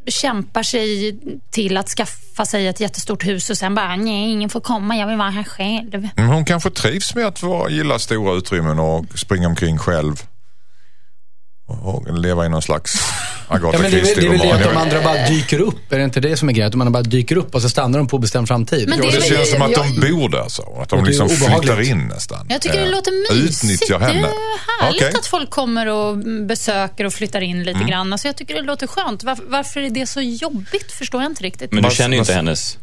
[0.07, 1.19] kämpar sig
[1.51, 5.07] till att skaffa sig ett jättestort hus och sen bara, nej, ingen får komma, jag
[5.07, 6.09] vill vara här själv.
[6.15, 10.15] Men hon kanske trivs med att vara, gilla stora utrymmen och springa omkring själv.
[11.67, 12.93] Och leva i någon slags
[13.47, 15.59] Agatha Ja, men det, är väl- det är väl det att de andra bara dyker
[15.59, 15.91] upp.
[15.93, 16.65] Är det inte det som är grejen?
[16.67, 18.89] Att de andra bara dyker upp och så stannar de på bestämd framtid.
[18.89, 20.79] Men Ja, det det är väl- känns som att jag- de bor där så.
[20.81, 22.45] Att de det liksom flyttar in nästan.
[22.49, 23.63] Jag tycker det Eh, låter mysigt.
[23.63, 24.21] Utnyttjar henne.
[24.21, 25.13] Det är härligt Okej.
[25.19, 27.87] att folk kommer och besöker och flyttar in lite Mm.
[27.89, 28.13] grann.
[28.13, 29.23] Alltså jag tycker det låter skönt.
[29.23, 31.71] Varför, varför är det så jobbigt förstår jag inte riktigt.
[31.71, 32.77] Men du känner ju inte hennes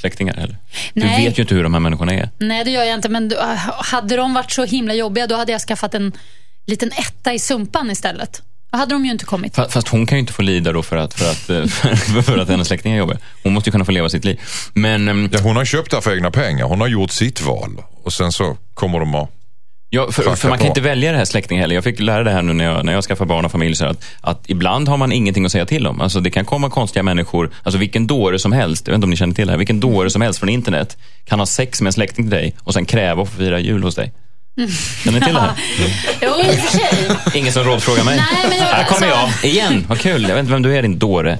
[0.00, 0.56] släktingar heller.
[0.94, 1.24] Du Nej.
[1.24, 2.28] vet ju inte hur de här människorna är.
[2.38, 3.08] Nej, det gör jag inte.
[3.08, 6.12] Men då- hade de varit så himla jobbiga, då hade jag skaffat en
[6.68, 8.42] liten etta i sumpan istället.
[8.72, 9.56] Då hade de ju inte kommit.
[9.56, 12.22] Fa- Fast hon kan ju inte få lida då för att, för att, eh, för,
[12.22, 13.18] för att hennes släktingar jobbar.
[13.42, 14.40] Hon måste ju kunna få leva sitt liv.
[14.74, 16.64] Men ehm, Ja, hon har köpt det här för egna pengar.
[16.64, 17.82] Hon har gjort sitt val.
[18.04, 19.30] Och sen så kommer de att...
[19.90, 20.68] Ja, för, för man kan på.
[20.70, 21.74] inte välja det här släkting heller.
[21.74, 23.74] Jag fick lära det här nu när jag, när jag skaffar barn och familj.
[23.76, 26.00] Så att, att ibland har man ingenting att säga till om.
[26.00, 29.10] Alltså, det kan komma konstiga människor, alltså vilken dåre som helst, jag vet inte om
[29.10, 31.86] ni känner till det här, vilken dåre som helst från internet kan ha sex med
[31.86, 34.12] en släkting till dig och sen kräva att få fira jul hos dig.
[35.04, 35.52] Känner ni till det här?
[36.20, 37.08] Jo, i och för sig.
[37.34, 38.16] Ingen som rådfrågar mig.
[38.16, 39.84] Nej, men jag- här kommer jag, igen.
[39.88, 40.22] Vad kul.
[40.22, 41.38] Jag vet inte vem du är, din dåre.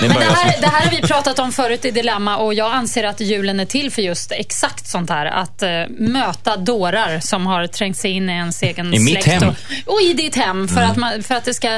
[0.00, 0.34] Det Men det som...
[0.34, 3.60] här, det här har vi pratat om förut i Dilemma och jag anser att julen
[3.60, 5.26] är till för just exakt sånt här.
[5.26, 9.26] Att eh, möta dårar som har trängt sig in i ens egen I mitt släkt.
[9.42, 9.48] hem.
[9.86, 11.68] Och, och i ditt hem för, att, man, för att det ska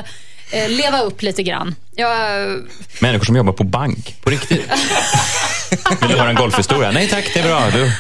[0.51, 1.75] eh, leva upp lite grann.
[1.97, 2.17] Jag,
[3.01, 4.71] Människor som jobbar på bank, på riktigt.
[6.01, 6.91] Vill du höra en golfhistoria?
[6.91, 7.63] Nej tack, det är bra.
[7.73, 7.93] Du.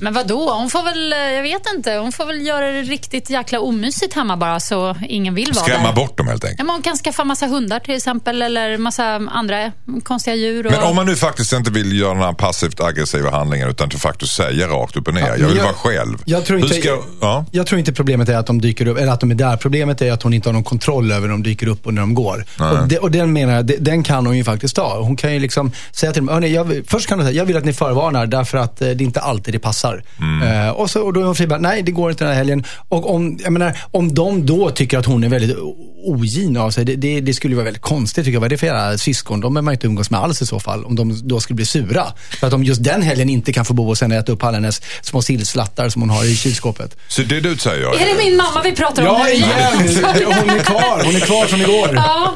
[0.00, 0.50] Men vad då?
[0.52, 4.14] Hon får väl, eh, jag vet inte, hon får väl göra det riktigt jäkla omysigt
[4.14, 5.92] hemma bara så ingen vill vara Skrämma där.
[5.94, 6.58] bort dem helt enkelt.
[6.58, 9.72] Ja, men hon kan skaffa massa hundar till exempel eller massa andra
[10.04, 10.66] konstiga djur.
[10.66, 10.72] Och...
[10.72, 14.66] Men om man nu faktiskt inte vill göra här passivt aggressiva handlingen utan faktiskt säga
[14.66, 15.22] rakt upp och ner.
[15.38, 16.18] jag vill jag- vara själv.
[16.24, 17.44] Jag tror, inte, ska, ja.
[17.50, 19.56] jag tror inte problemet är att de dyker upp, eller att de är där.
[19.56, 22.00] Problemet är att hon inte har någon kontroll över när de dyker upp och när
[22.00, 22.44] de går.
[22.58, 25.00] Och, det, och den menar jag, den kan hon ju faktiskt ta.
[25.00, 27.56] Hon kan ju liksom säga till dem, "Hörni, jag, först kan hon säga, jag vill
[27.56, 29.89] att ni förvarnar därför att eh, det inte alltid det passar.
[29.98, 32.64] Eh, och, så, och då är hon fri, nej det går inte den här helgen.
[32.88, 35.56] Och om, jag menar, om de då tycker att hon är väldigt
[36.04, 38.40] ogin av sig, det, det, det skulle ju vara väldigt konstigt tycker jag.
[38.40, 39.40] Vad är det för jävla syskon?
[39.40, 40.84] De behöver man inte umgås med alls i så fall.
[40.84, 42.06] Om de då skulle bli sura.
[42.40, 44.56] För att de just den helgen inte kan få bo och sen äta upp alla
[44.56, 46.96] hennes små sillslattar som hon har i kylskåpet.
[47.08, 49.30] Så det du säger, Är det min mamma vi pratar om Ja, nu?
[49.32, 50.32] igen!
[50.40, 51.04] Hon är kvar.
[51.04, 51.90] Hon är kvar från igår.
[51.94, 52.34] Ja,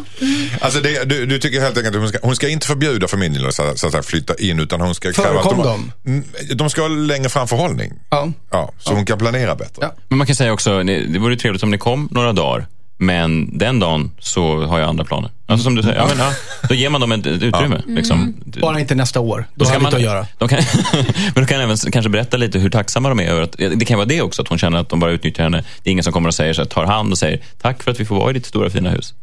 [0.61, 3.47] alltså det, du, du tycker helt enkelt att hon ska, hon ska inte förbjuda familjen
[3.47, 5.93] att, så, så att säga, flytta in utan hon ska kräva att Förekom de, dem?
[6.07, 7.93] Mm, de ska längre framförhållning.
[8.11, 8.29] Ja.
[8.51, 9.79] Ja, så hon kan planera bättre.
[9.81, 9.95] Ja.
[10.09, 12.67] Men man kan säga också, det, vore trevligt om ni kom några dagar.
[12.97, 15.31] Men den dagen så har jag andra planer.
[15.47, 16.33] Alltså som du säger, ja, men, ja,
[16.69, 17.83] då ger man dem ett, ett utrymme.
[17.87, 18.35] Liksom.
[18.61, 19.47] Bara inte nästa år.
[19.55, 20.27] Då Då har ska vi inte man, att göra.
[20.39, 20.59] de kan,
[21.35, 23.25] men då kan även kanske berätta lite hur tacksamma de är.
[23.25, 25.65] över Att, det kan vara det också, att hon känner att de bara utnyttjar henne.
[25.83, 27.91] Det är ingen som kommer och säger så här, tar hand och säger tack för
[27.91, 29.15] att vi får vara i ditt stora fina hus.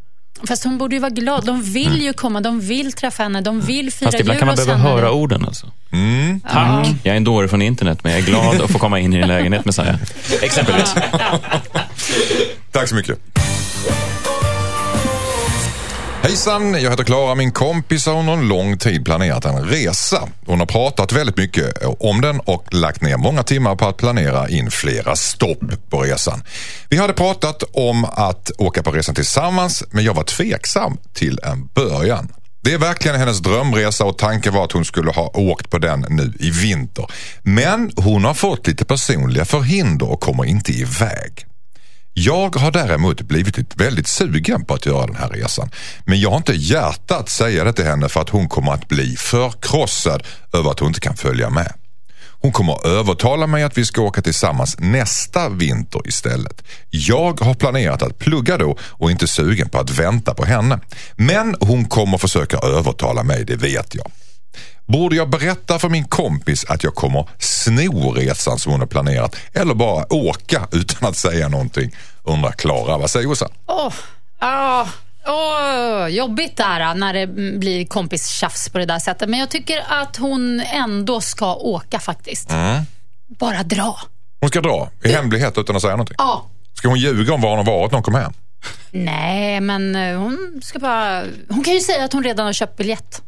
[0.47, 1.45] Fast hon borde ju vara glad.
[1.45, 4.47] De vill ju komma, de vill träffa henne, de vill fira Fast ibland jul kan
[4.47, 4.89] man behöva henne.
[4.89, 5.67] höra orden alltså.
[6.51, 9.13] Tack, jag är en dåre från internet men jag är glad att få komma in
[9.13, 9.95] i din lägenhet Messiah.
[10.41, 10.93] Exempelvis.
[12.71, 13.19] Tack så mycket.
[16.23, 17.35] Hejsan, jag heter Klara.
[17.35, 20.29] Min kompis har under en lång tid planerat en resa.
[20.45, 24.49] Hon har pratat väldigt mycket om den och lagt ner många timmar på att planera
[24.49, 26.43] in flera stopp på resan.
[26.89, 31.67] Vi hade pratat om att åka på resan tillsammans men jag var tveksam till en
[31.67, 32.27] början.
[32.63, 36.05] Det är verkligen hennes drömresa och tanken var att hon skulle ha åkt på den
[36.09, 37.05] nu i vinter.
[37.43, 41.45] Men hon har fått lite personliga förhinder och kommer inte iväg.
[42.13, 45.69] Jag har däremot blivit väldigt sugen på att göra den här resan.
[46.05, 48.87] Men jag har inte hjärta att säga det till henne för att hon kommer att
[48.87, 51.73] bli förkrossad över att hon inte kan följa med.
[52.41, 56.63] Hon kommer att övertala mig att vi ska åka tillsammans nästa vinter istället.
[56.89, 60.79] Jag har planerat att plugga då och inte sugen på att vänta på henne.
[61.15, 64.11] Men hon kommer försöka övertala mig, det vet jag.
[64.91, 69.35] Borde jag berätta för min kompis att jag kommer sno resan som hon har planerat
[69.53, 71.95] eller bara åka utan att säga någonting?
[72.23, 72.97] Undrar Klara.
[72.97, 73.49] Vad säger Jossan?
[73.65, 73.93] Åh,
[74.39, 74.85] ah,
[75.27, 77.27] åh, jobbigt där när det
[77.59, 79.29] blir kompistjafs på det där sättet.
[79.29, 82.51] Men jag tycker att hon ändå ska åka faktiskt.
[82.51, 82.83] Mm.
[83.27, 83.99] Bara dra.
[84.39, 86.15] Hon ska dra i hemlighet utan att säga någonting.
[86.17, 86.45] Ja.
[86.73, 88.33] Ska hon ljuga om var hon har varit när hon kom hem?
[88.91, 91.23] Nej, men eh, hon ska bara...
[91.49, 93.21] Hon kan ju säga att hon redan har köpt biljett.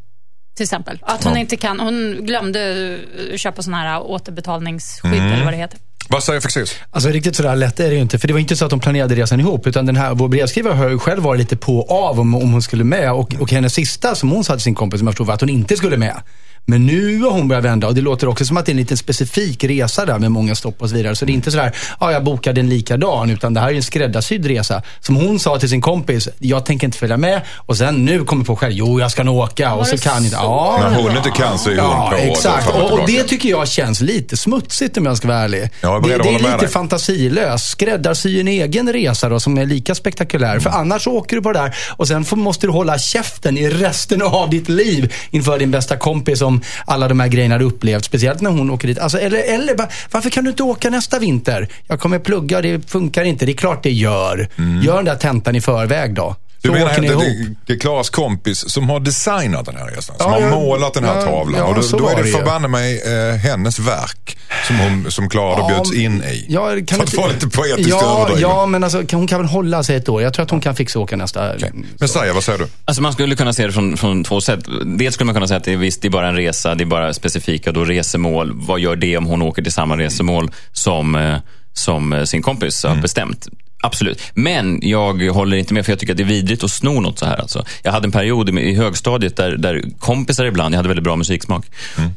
[0.56, 1.00] Till exempel.
[1.02, 1.40] Att hon Ja.
[1.40, 1.80] inte kan...
[1.80, 2.94] Hon glömde
[3.32, 5.32] eh, köpa sån här återbetalningsskydd Mm.
[5.34, 5.80] eller vad det heter.
[6.10, 6.76] Vad säger Fexeus?
[6.92, 8.20] Alltså riktigt sådär lätt är det ju inte.
[8.20, 9.68] För det var inte så att de planerade resan ihop.
[9.68, 12.52] Utan den här, vår brevskrivare har ju själv varit lite på och av om, om
[12.52, 13.12] hon skulle med.
[13.14, 15.42] Och, och hennes sista som hon sa till sin kompis, som jag förstod var att
[15.42, 16.16] hon inte skulle med.
[16.66, 18.78] Men nu har hon börjat vända och det låter också som att det är en
[18.78, 21.16] liten specifik resa där med många stopp och så vidare.
[21.16, 23.84] Så det är inte sådär, ja jag bokade en likadan, utan det här är en
[23.84, 24.82] skräddarsydd resa.
[25.00, 27.42] Som hon sa till sin kompis, jag tänker inte följa med.
[27.56, 29.74] Och sen nu kommer på själv, jo jag ska nog åka.
[29.74, 30.78] Och så kan inte, ja.
[30.82, 32.18] När hon inte kan så är hon Ja, på.
[32.18, 32.66] exakt.
[32.66, 35.70] fram Och, och det tycker jag känns lite smutsigt om jag ska vara ärlig.
[35.82, 37.70] Jag är det, det är lite fantasilöst.
[37.70, 40.60] Skräddarsy en egen resa då som är lika spektakulär.
[40.60, 43.70] För annars åker du på det där och sen får, måste du hålla käften i
[43.70, 46.53] resten av ditt liv inför din bästa kompis om
[46.86, 48.06] alla de här grejerna du upplevt.
[48.06, 49.00] Speciellt när hon åker dit.
[49.00, 51.68] Alltså, eller, eller va- varför kan du inte åka nästa vinter?
[51.88, 53.46] Jag kommer plugga och det funkar inte.
[53.46, 54.48] Det är klart det gör.
[54.84, 56.36] Gör den där tentan i förväg då.
[56.64, 57.24] Du menar att ihop.
[57.24, 60.18] det, det är Klaras kompis som har designat den här resan?
[60.18, 60.50] Som Ja, har ja.
[60.50, 61.60] målat den här Ja, tavlan?
[61.60, 65.12] ja, och då, så då är det det förbanne mig eh, hennes verk som, hon,
[65.12, 66.46] som Klara då Ja, bjöds in i.
[66.50, 69.50] Ja, kan För att vara lite poetiskt ja, ja, men alltså, kan- hon kan väl
[69.50, 70.22] hålla sig ett år.
[70.22, 71.56] Jag tror att hon kan fixa åka nästa.
[71.56, 71.72] Okej.
[72.00, 72.68] Men Saja, vad säger du?
[72.86, 74.60] Alltså man skulle kunna se det från, från två sätt.
[74.86, 76.84] Dels skulle man kunna säga att det är, visst, det är bara en resa, det
[76.84, 78.52] är bara specifika då resemål.
[78.56, 81.36] Vad gör det om hon åker till samma resemål som, eh,
[81.74, 83.48] som eh, sin kompis har bestämt?
[83.86, 84.22] Absolut.
[84.34, 87.20] Men jag håller inte med för jag tycker att det är vidrigt att sno något
[87.20, 87.38] så här.
[87.38, 87.66] Alltså.
[87.84, 91.66] Jag hade en period i- högstadiet där, där kompisar ibland, jag hade väldigt bra musiksmak,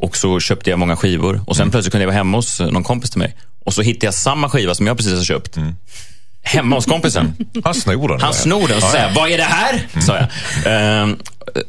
[0.01, 1.41] och så köpte jag många skivor.
[1.47, 3.37] Och sen plötsligt kunde jag vara hemma hos någon kompis till mig.
[3.65, 5.57] Och så hittade jag samma skiva som jag precis har köpt.
[6.43, 7.35] Hemma hos kompisen.
[7.65, 8.21] Han snor den.
[8.21, 9.09] Han snor den och Ja, ja.
[9.17, 9.87] vad är det här?
[10.01, 10.29] Sa jag.
[11.03, 11.17] Ehm,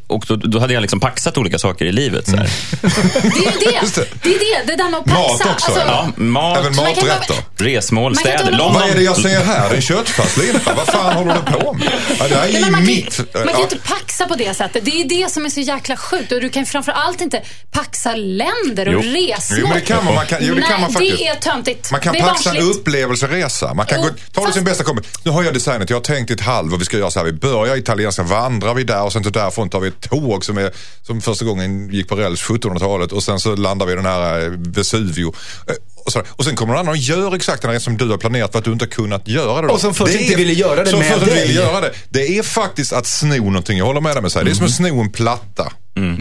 [0.08, 2.26] och då, då hade jag liksom paxat olika saker i livet.
[2.30, 2.50] Så här.
[2.82, 2.88] Det
[3.28, 3.96] är det.
[3.96, 4.08] det.
[4.24, 4.72] Det är det.
[4.72, 5.20] Det där med att paxa.
[5.22, 6.10] Mat också, Alltså, ja.
[6.16, 7.36] Mat, Även maträtter.
[7.58, 8.74] resmål, städer, London.
[8.74, 9.74] Vad är det jag ser här?
[9.76, 10.74] En köttfärslimpa?
[10.74, 11.92] Vad fan håller du på med?
[12.20, 13.18] Ja, det här är ju men man, kan, ju- mitt...
[13.34, 13.62] man kan ja.
[13.62, 14.86] inte paxa på det sättet.
[14.86, 16.32] Det är det som är så jäkla sjukt.
[16.32, 19.00] Och du kan framför allt inte paxa länder och Jo.
[19.02, 19.60] resmål.
[19.62, 20.16] Jo, men det kan man.
[20.16, 21.18] man kan, jo, det Nej, kan man faktiskt.
[21.18, 21.92] det är töntigt.
[21.92, 23.74] Man kan det paxa en upplevelseresa.
[23.74, 25.06] Man kan Jo, gå, ta fast- sin bästa kompis.
[25.24, 27.26] Nu har jag designat, jag har tänkt i ett halvår, vi ska göra så här.
[27.26, 30.46] Vi börjar i italienska, vandrar vi där och sen till därifrån tar vi ett tåg
[30.46, 33.96] som, är, som första gången gick på räls 1700-talet och sen så landar vi i
[33.96, 35.34] den här eh, Vesuvio.
[35.68, 35.74] Eh,
[36.06, 38.18] Och, så, och sen kommer någon annan och gör exakt den här som du har
[38.18, 39.68] planerat för att du inte har kunnat göra det.
[39.68, 39.74] Då.
[39.74, 41.54] Och som först Det inte ville göra det som med först dig.
[41.56, 41.92] göra det.
[42.10, 43.78] Det är faktiskt att sno någonting.
[43.78, 44.46] Jag håller med dig med sig.
[44.46, 45.72] Det är som att sno en platta.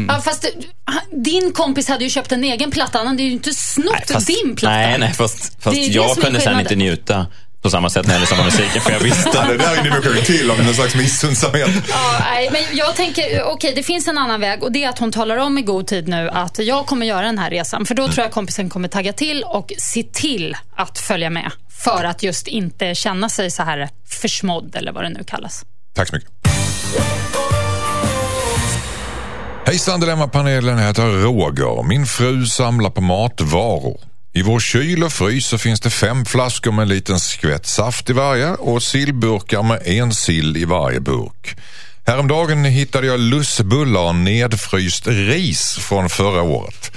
[0.08, 0.46] Ja, fast
[1.24, 2.98] din kompis hade ju köpt en egen platta.
[2.98, 4.76] Han hade ju inte snott fast, din platta.
[4.76, 7.26] Nej, nej, fast, fast Det är det jag är kunde sen inte njuta
[7.66, 9.30] på samma sätt när det gäller samma musiken, för jag visste.
[9.34, 11.70] Ja, det där är en dimension till av någon slags missundsamhet.
[11.88, 14.98] Ja, nej, men jag tänker, okej det finns en annan väg och det är att
[14.98, 17.86] hon talar om i god tid nu att jag kommer göra den här resan.
[17.86, 21.52] För då tror jag kompisen kommer tagga till och se till att följa med.
[21.84, 23.88] För att just inte känna sig så här
[24.22, 25.64] försmådd eller vad det nu kallas.
[25.94, 26.30] Tack så mycket.
[29.66, 31.82] Hejsan Dilemmapanelen, jag heter Roger.
[31.82, 34.00] Min fru samlar på matvaror.
[34.36, 38.10] I vår kyl och frys så finns det fem flaskor med en liten skvätt saft
[38.10, 41.56] i varje och sillburkar med en sill i varje burk.
[42.06, 46.92] Häromdagen hittade jag lussebullar och nedfryst ris från förra året.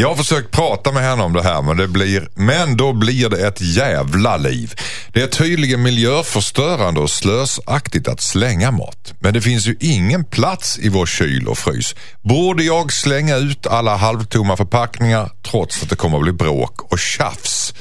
[0.00, 3.28] Jag har försökt prata med henne om det här men, det blir, men då blir
[3.28, 4.74] det ett jävla liv.
[5.12, 9.14] Det är tydligen miljöförstörande och slösaktigt att slänga mat.
[9.20, 11.94] Men det finns ju ingen plats i vår kyl och frys.
[12.22, 16.98] Borde jag slänga ut alla halvtomma förpackningar trots att det kommer att bli bråk och
[16.98, 17.74] tjafs?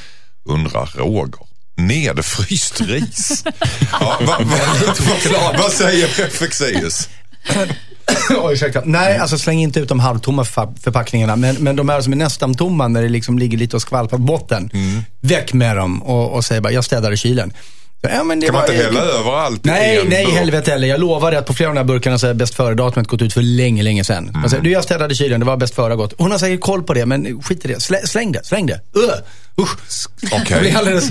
[0.45, 1.39] Undrar Roger.
[1.77, 3.43] Nedfryst ris.
[3.91, 4.60] Ja, va, va,
[5.32, 7.10] vad, vad säger Fexeus?
[8.43, 8.82] Oj, ursäkta.
[8.86, 11.36] Nej, alltså släng inte ut de halvtomma förpa- förpackningarna.
[11.36, 14.17] Men, men de här som är nästan tomma när det liksom ligger lite och skvalpar
[14.17, 14.70] på botten.
[14.74, 15.04] Mm.
[15.22, 17.54] Väck med dem och, och säg bara, jag städar i kylen.
[18.02, 20.36] Ja, men det Kan man inte hälla över allt Nej, nej burk?
[20.36, 20.88] helvete heller.
[20.88, 23.22] Jag lovar dig att på flera av de här burkarna så är bäst före-datumet gått
[23.22, 24.32] ut för länge, länge sedan.
[24.34, 26.13] Man säger, du jag städade kylen, det var bäst före gott.
[26.17, 27.80] Hon har säkert koll på det, men skit i det.
[27.82, 28.74] Slä, släng det, släng det.
[28.98, 30.08] Uh, usch.
[30.41, 30.60] Okej.
[30.60, 31.10] Blir alldeles...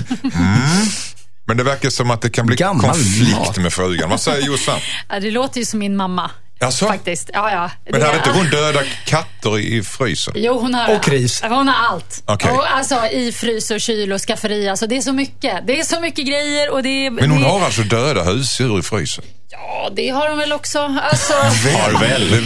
[1.47, 3.57] Men det verkar som att det kan bli Gammal konflikt mat.
[3.57, 4.09] med frugan.
[4.09, 4.79] Vad säger Jossan?
[5.09, 6.31] Ja, det låter ju som min mamma.
[6.59, 6.87] Jaså?
[6.87, 7.29] Faktiskt.
[7.33, 7.71] Ja, ja.
[7.91, 10.33] Men hade inte hon döda katter i, frysen?
[10.37, 11.41] Jo, hon har, Och ris.
[11.41, 12.23] Hon har allt.
[12.25, 12.51] Okej.
[12.51, 14.69] Och, alltså, I frys och kyl och skafferi.
[14.69, 15.67] Alltså, det är så mycket.
[15.67, 16.69] Det är så mycket grejer.
[16.69, 19.23] Och det är, Men hon det, har alltså döda husdjur i frysen?
[19.51, 20.79] Ja, det har hon väl också.
[20.79, 22.45] Alltså, Har väl.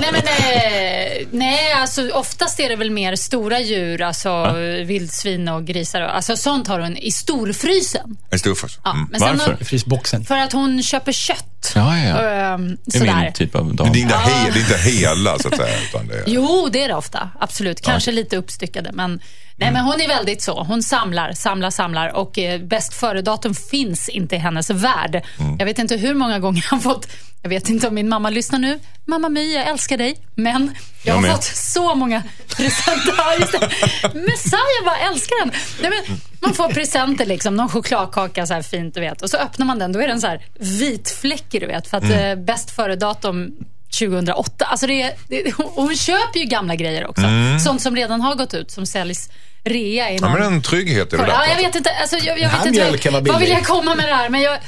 [0.00, 4.02] nej, men, eh, nej, alltså oftast är det väl mer stora djur.
[4.02, 4.52] Alltså
[4.86, 6.00] vildsvin och grisar.
[6.00, 8.16] och- Alltså sånt har hon i storfrysen.
[8.30, 8.78] En storfrys?
[8.84, 9.08] Ja, Mm.
[9.10, 9.52] men Varför?
[9.52, 10.24] har- Frysboxen.
[10.24, 11.72] För att hon köper kött.
[11.74, 12.54] Ja, ja, ja.
[12.54, 13.22] Ehm, Det är sådär.
[13.24, 13.92] min typ av Men dam.
[13.92, 15.74] det är, inte he, det är inte hela så att säga.
[15.88, 16.24] Utan det är...
[16.26, 17.28] Jo, det är det ofta.
[17.40, 17.80] Absolut.
[17.80, 18.90] Kanske lite uppstyckade.
[18.92, 19.20] Men,
[19.62, 20.62] nej, men hon är väldigt så.
[20.62, 22.16] Hon samlar, samlar, samlar.
[22.16, 25.22] Och eh, bäst före-datum finns inte i hennes värld.
[25.58, 27.06] Jag vet inte hur många gånger jag har fått...
[27.44, 28.78] Jag vet inte om min mamma lyssnar nu.
[29.04, 30.16] Mamma My, jag älskar dig.
[30.34, 30.62] Men
[31.02, 31.30] jag, Jag har med.
[31.32, 32.22] fått så många
[32.56, 33.60] presenter.
[34.14, 35.52] Messiah, jag älskar den.
[35.82, 39.22] Nej, men, man får presenter, liksom, någon chokladkaka så här fint, du vet.
[39.22, 41.88] Och så öppnar man den, då är den så här vitfläckig, du vet.
[41.88, 43.50] För att eh, bäst före-datum
[43.98, 44.64] 2008.
[44.64, 47.22] Alltså det, är- det, hon köper ju gamla grejer också.
[47.64, 49.28] Sånt som redan har gått ut, som säljs
[49.64, 50.22] rea i Mm.
[50.22, 50.32] Ja, någon...
[50.40, 51.28] men en trygghet i det där.
[51.28, 54.08] ja, jag vet inte, alltså, jag, jag vet inte vad, vad vill jag komma med
[54.08, 54.28] det här?
[54.28, 54.58] Men jag,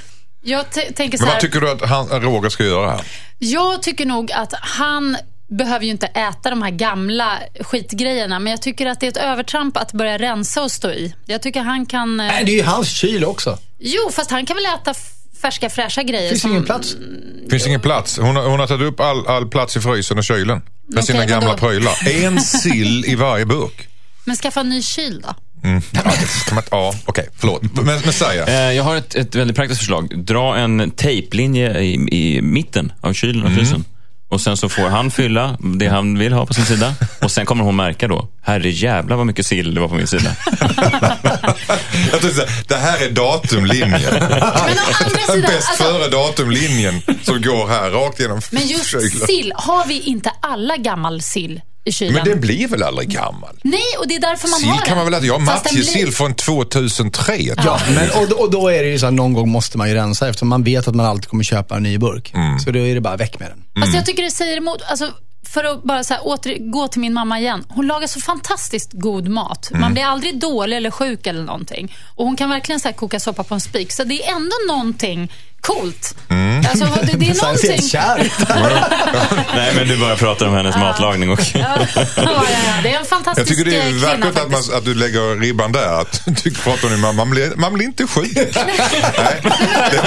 [0.42, 1.34] jag tänker så Men här.
[1.34, 3.00] vad tycker du att han, Roger ska göra här?
[3.38, 5.16] Jag tycker nog att han
[5.48, 9.16] behöver ju inte äta de här gamla skitgrejerna, men jag tycker att det är ett
[9.16, 11.14] övertramp att börja rensa och stå i.
[11.26, 12.20] Jag tycker han kan...
[12.20, 13.58] eh, Nej, det är ju hans kyl också.
[13.78, 14.94] Jo, fast han kan väl äta
[15.42, 16.28] färska fräscha grejer.
[16.28, 16.50] Finns som...
[16.50, 16.96] ingen plats.
[17.50, 18.18] Finns ingen plats.
[18.18, 20.46] Hon har, hon har tagit upp all, all plats i frysen och kylen.
[20.48, 22.08] Med Okej, sina gamla prylar.
[22.24, 23.88] En sill i varje burk.
[24.24, 25.34] Men skaffa en ny kyl då.
[25.62, 27.62] Ja, det kan man, ja okej, förlåt.
[27.62, 30.24] Men, men säg Eh, Jag har ett, ett väldigt praktiskt förslag.
[30.24, 33.84] Dra en tejplinje i, i mitten av kylen och frysen.
[34.28, 36.94] Och sen så får han fylla det han vill ha på sin sida.
[37.22, 40.06] Och sen kommer hon märka då, herre jävlar vad mycket sill det var på min
[40.06, 40.30] sida.
[42.10, 44.00] Jag tänkte säga, det här är datumlinjen.
[44.00, 49.26] Sidan, Bäst alltså, före datumlinjen som går här rakt genom men just kylen.
[49.26, 52.14] sill, har vi inte alla gammal sill i kylen?
[52.14, 53.58] Men det blir väl aldrig gammal?
[53.62, 54.96] Nej, och det är därför man Sill har kan den.
[54.96, 55.26] man väl äta?
[55.26, 57.36] Jag har Fast den matjessill blir- från 2003.
[57.64, 59.94] Ja, men, och, och då är det ju så att någon gång måste man ju
[59.94, 62.32] rensa eftersom man vet att man alltid kommer köpa en ny burk.
[62.64, 63.58] Så då är det bara väck med den.
[63.58, 63.94] Alltså Mm.
[63.94, 64.82] jag tycker det säger emot.
[64.82, 65.10] Alltså,
[65.48, 67.64] för att bara så här, åter, gå till min mamma igen.
[67.68, 69.68] Hon lagar så fantastiskt god mat.
[69.70, 69.80] Mm.
[69.80, 71.96] Man blir aldrig dålig eller sjuk eller någonting.
[72.16, 73.92] Och hon kan verkligen så här, koka soppa på en spik.
[73.92, 75.32] Så det är ändå någonting
[75.66, 76.14] coolt.
[76.30, 76.66] Mm.
[76.70, 77.90] Alltså, det, det är någonting...
[79.56, 81.40] Nej, men du bara pratar om hennes matlagning och...
[81.54, 82.44] Ja, ja, ja,
[82.82, 85.72] det är en fantastisk Jag tycker det är verkligt att, man, att du lägger ribban
[85.72, 86.00] där.
[86.00, 87.12] Att du pratar om din mamma.
[87.24, 88.32] Man blir, man blir inte sjuk.
[88.36, 88.52] Nej.
[89.90, 90.00] Det,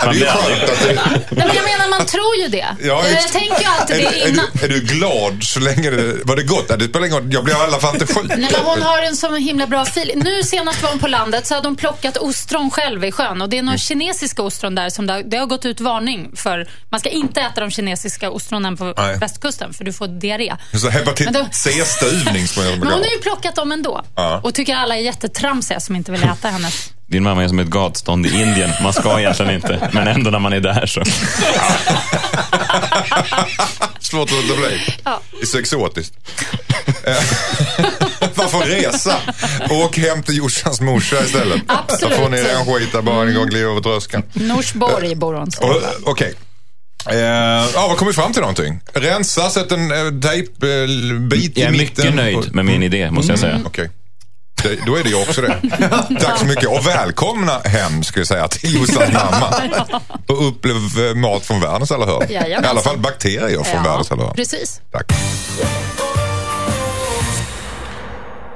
[0.00, 2.66] det är ju skönt att Nej, men jag menar, man tror ju det.
[2.82, 4.44] Ja, jag just- tänker ju alltid är, det du- är, innan.
[4.52, 6.68] du, är du glad så länge det var det gott?
[6.78, 7.32] Det spelar ingen roll.
[7.32, 8.24] Jag blir i alla fall inte sjuk.
[8.28, 10.18] Nej, men hon har en så himla bra feeling.
[10.18, 13.42] Nu senast var hon på landet så hade hon plockat ostron själv i sjön.
[13.42, 13.66] Och det är Mm.
[13.66, 16.68] några kinesiska ostron där som det har, det har gått ut varning för.
[16.90, 19.18] Man ska inte äta de kinesiska ostronen på Nej.
[19.18, 20.56] västkusten för du får diarré.
[20.72, 24.02] Så hepatit då- C-stuvning som jag Men hon har ju plockat dem ändå.
[24.14, 24.40] Ja.
[24.44, 26.90] Och tycker alla är jättetramsiga som inte vill äta hennes.
[27.10, 28.70] Din mamma är som ett gatstånd i Indien.
[28.82, 31.02] Man ska egentligen inte, men ändå när man är där så...
[34.00, 34.80] Svårt att låta bli.
[35.04, 35.20] Ja.
[35.30, 36.14] Det är så exotiskt.
[37.04, 37.12] Eh,
[38.34, 39.16] Varför resa?
[39.70, 41.62] Åk hem till Jossans morsa istället.
[41.66, 42.16] Absolut.
[42.16, 44.22] Då får ni den skiten bara ni går och glider över tröskeln.
[44.32, 45.48] Norsborg bor hon.
[46.04, 46.34] Okej.
[47.10, 47.16] Eh,
[47.74, 48.80] ja, vad kom vi fram till någonting?
[48.92, 51.72] Rensa, sätt en uh, tejpbit Jag i är mitten.
[51.72, 53.60] mycket nöjd med min idé, måste jag säga.
[53.66, 53.84] Okej.
[53.84, 53.99] Det,
[54.86, 55.60] då är det jag också det.
[56.20, 59.54] Tack så mycket och välkomna hem ska jag säga till Jossans mamma.
[60.28, 62.30] Och upplev eh, mat från världens alla hörn.
[62.30, 64.34] I alla fall bakterier från världens alla hörn.
[64.36, 64.80] precis.
[64.92, 65.12] Tack.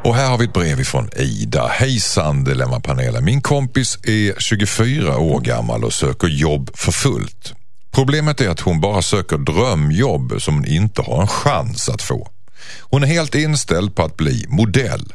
[0.04, 1.66] Och här har vi ett brev ifrån Ida.
[1.66, 3.24] Hejsan Dilemmapanelen.
[3.24, 7.52] Min kompis är 24 år gammal och söker jobb för fullt.
[7.94, 12.28] Problemet är att hon bara söker drömjobb som hon inte har en chans att få.
[12.80, 15.12] Hon är helt inställd på att bli modell.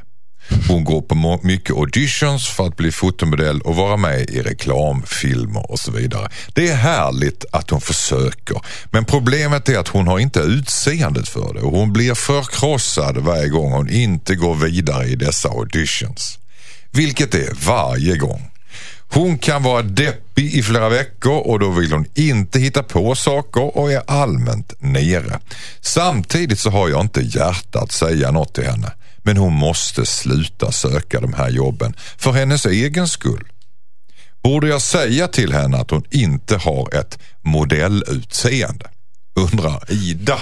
[0.68, 5.80] Hon går på mycket auditions för att bli fotomodell och vara med i reklamfilmer och
[5.80, 6.30] så vidare.
[6.54, 11.54] Det är härligt att hon försöker, men problemet är att hon har inte utseendet för
[11.54, 16.40] det och hon blir förkrossad varje gång hon inte går vidare i dessa auditions.
[16.92, 18.52] Vilket är varje gång.
[19.12, 23.78] Hon kan vara deppig i flera veckor och då vill hon inte hitta på saker
[23.78, 25.40] och är allmänt nere.
[25.82, 28.92] Samtidigt så har jag inte hjärta att säga något till henne.
[29.24, 33.44] Men hon måste sluta söka de här jobben för hennes egen skull.
[34.44, 38.86] Borde jag säga till henne att hon inte har ett modellutseende?
[39.36, 40.40] Undrar Ida.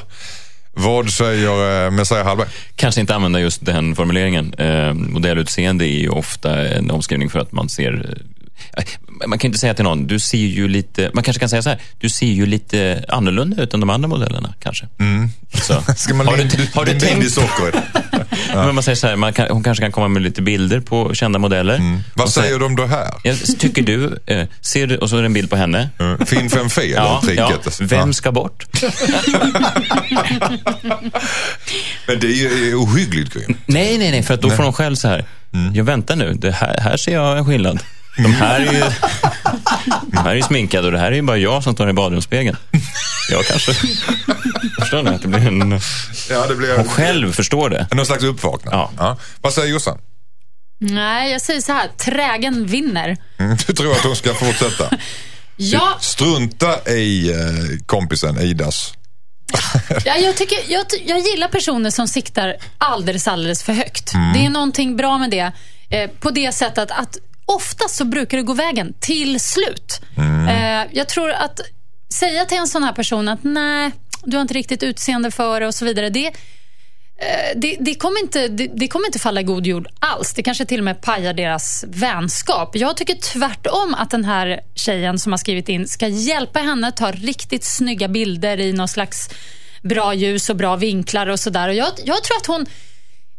[0.73, 2.47] Vad säger eh, Messiah Hallberg?
[2.75, 4.53] Kanske inte använda just den formuleringen.
[4.53, 8.15] Eh, modellutseende är ju ofta en omskrivning för att man ser...
[8.77, 8.83] Eh,
[9.27, 11.11] man kan inte säga till någon, du ser ju lite...
[11.13, 14.07] Man kanske kan säga så här, du ser ju lite annorlunda ut än de andra
[14.07, 14.87] modellerna kanske.
[15.53, 15.83] Så.
[15.97, 17.75] Ska man har du, har du tänkt i sockret?
[18.53, 21.13] Men man säger så här, man kan, hon kanske kan komma med lite bilder på
[21.13, 21.81] kända modeller.
[22.15, 23.07] Vad Och säga, säger de då här?
[23.23, 25.89] Ja, tycker du, eh, ser du, och så är det en bild på henne.
[25.99, 26.25] Mm.
[26.25, 27.81] Finn fem fel, Ja, ja, tricket.
[27.81, 28.65] vem ska bort?
[32.07, 32.31] Men det är
[32.65, 33.57] ju ohyggligt grymt.
[33.65, 35.25] Nej, nej, nej, för att då får de själv så här,
[35.73, 37.79] jag väntar nu, det här, här ser jag en skillnad.
[38.17, 38.83] De här är ju
[40.11, 41.93] de här är ju sminkade och det här är ju bara jag som står i
[41.93, 42.57] badrumsspegeln.
[43.31, 43.73] Jag kanske...
[44.79, 45.09] Förstår ni?
[45.09, 45.79] Att det blir en...
[46.29, 47.87] Ja, det blir Hon själv förstår det.
[47.91, 48.87] någon slags uppvaknande.
[48.97, 49.17] Ja.
[49.41, 49.97] Vad säger Jossan?
[50.79, 51.87] Nej, jag säger så här.
[51.97, 53.17] Trägen vinner.
[53.37, 54.89] Mm, Du tror att hon ska fortsätta?
[55.59, 57.37] Ja, Strunta i eh,
[57.85, 58.93] kompisen Idas.
[60.05, 64.13] Ja, jag, tycker, jag, jag gillar personer som siktar alldeles, alldeles för högt.
[64.33, 65.51] Det är någonting bra med det.
[65.89, 70.01] Eh, på det sättet att oftast så brukar det gå vägen till slut.
[70.49, 71.59] Eh, jag tror att
[72.13, 73.91] säga till en sån här person att nej,
[74.23, 76.09] du har inte riktigt utseende för det och så vidare.
[76.09, 76.33] Det, eh,
[77.55, 80.33] det, det, kommer inte, det, det kommer inte falla i god jord alls.
[80.33, 82.75] Det kanske till och med pajar deras vänskap.
[82.75, 87.11] Jag tycker tvärtom att den här tjejen som har skrivit in ska hjälpa henne ta
[87.11, 89.29] riktigt snygga bilder i någon slags
[89.81, 91.69] bra ljus och bra vinklar och sådär.
[91.69, 92.65] Jag, jag tror att hon...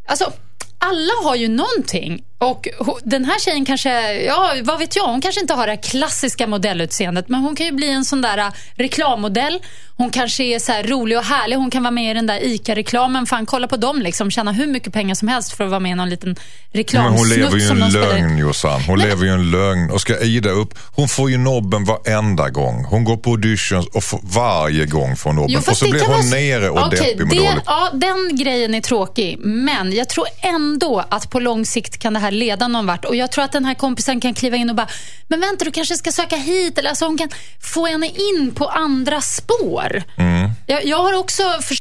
[0.08, 0.32] Alltså,
[0.78, 2.22] alla har ju någonting.
[2.38, 2.66] Och
[3.04, 7.28] den här tjejen kanske, ja vad vet jag, hon kanske inte har det klassiska modellutseendet
[7.28, 9.60] men hon kan ju bli en sån där äh, reklammodell.
[9.96, 11.56] Hon kanske är så rolig och härlig.
[11.56, 13.26] Hon kan vara med i den där ICA-reklamen.
[13.26, 14.30] Fan, kolla på dem liksom.
[14.30, 16.36] Tjäna hur mycket pengar som helst för att vara med i någon liten
[16.72, 17.12] reklamsnutt.
[17.12, 18.80] Men hon lever ju en lögn Jossan.
[18.82, 19.90] Hon Nej, lever ju en lögn.
[19.90, 22.84] Och ska Ida upp, hon får ju nobben varenda gång.
[22.84, 25.50] Hon går på auditions och varje gång får nobben.
[25.50, 27.62] Jo, och så blir hon vara- nere och Okej, deppig med det, dåligt.
[27.66, 29.38] Ja, den grejen är tråkig.
[29.38, 33.04] Men jag tror ändå att på lång sikt kan det här leda någon vart.
[33.04, 34.88] Och jag tror att den här kompisen kan kliva in och bara,
[35.28, 36.78] men vänta du kanske ska söka hit.
[36.78, 37.28] Eller alltså hon kan
[37.60, 40.02] få henne in på andra spår.
[40.16, 40.50] Mm.
[40.66, 41.76] Jag, jag har också för,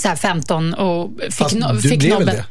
[0.00, 2.36] så här 15 och fick, Fast no, du fick blev väl nobben.
[2.36, 2.44] det?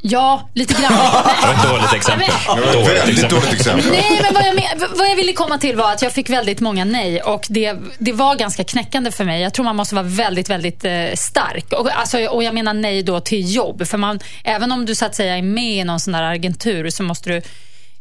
[0.00, 0.92] Ja, lite grann.
[0.92, 2.28] Det var ett dåligt exempel.
[2.72, 3.40] Dåligt Väldigt exempel.
[3.40, 3.90] dåligt exempel.
[3.90, 4.64] Nej, men vad jag, men,
[4.98, 8.12] vad jag ville komma till var att jag fick väldigt många nej och det, det
[8.12, 9.42] var ganska knäckande för mig.
[9.42, 11.72] Jag tror man måste vara väldigt, väldigt eh, stark.
[11.72, 13.86] Och, alltså, och jag menar nej då till jobb.
[13.88, 16.90] För man, även om du så att säga är med i någon sån där agentur
[16.90, 17.42] så måste du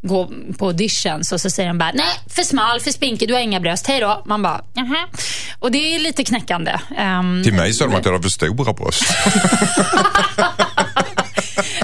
[0.02, 3.42] gå på auditions och så säger de bara nej, för smal, för spinkig, du har
[3.42, 4.24] inga bröst, hej då.
[4.26, 5.08] Man bara, jaha.
[5.60, 6.72] Och det är lite knäckande.
[6.98, 9.04] Ehm, Till mig sa de att jag hade för stora bröst.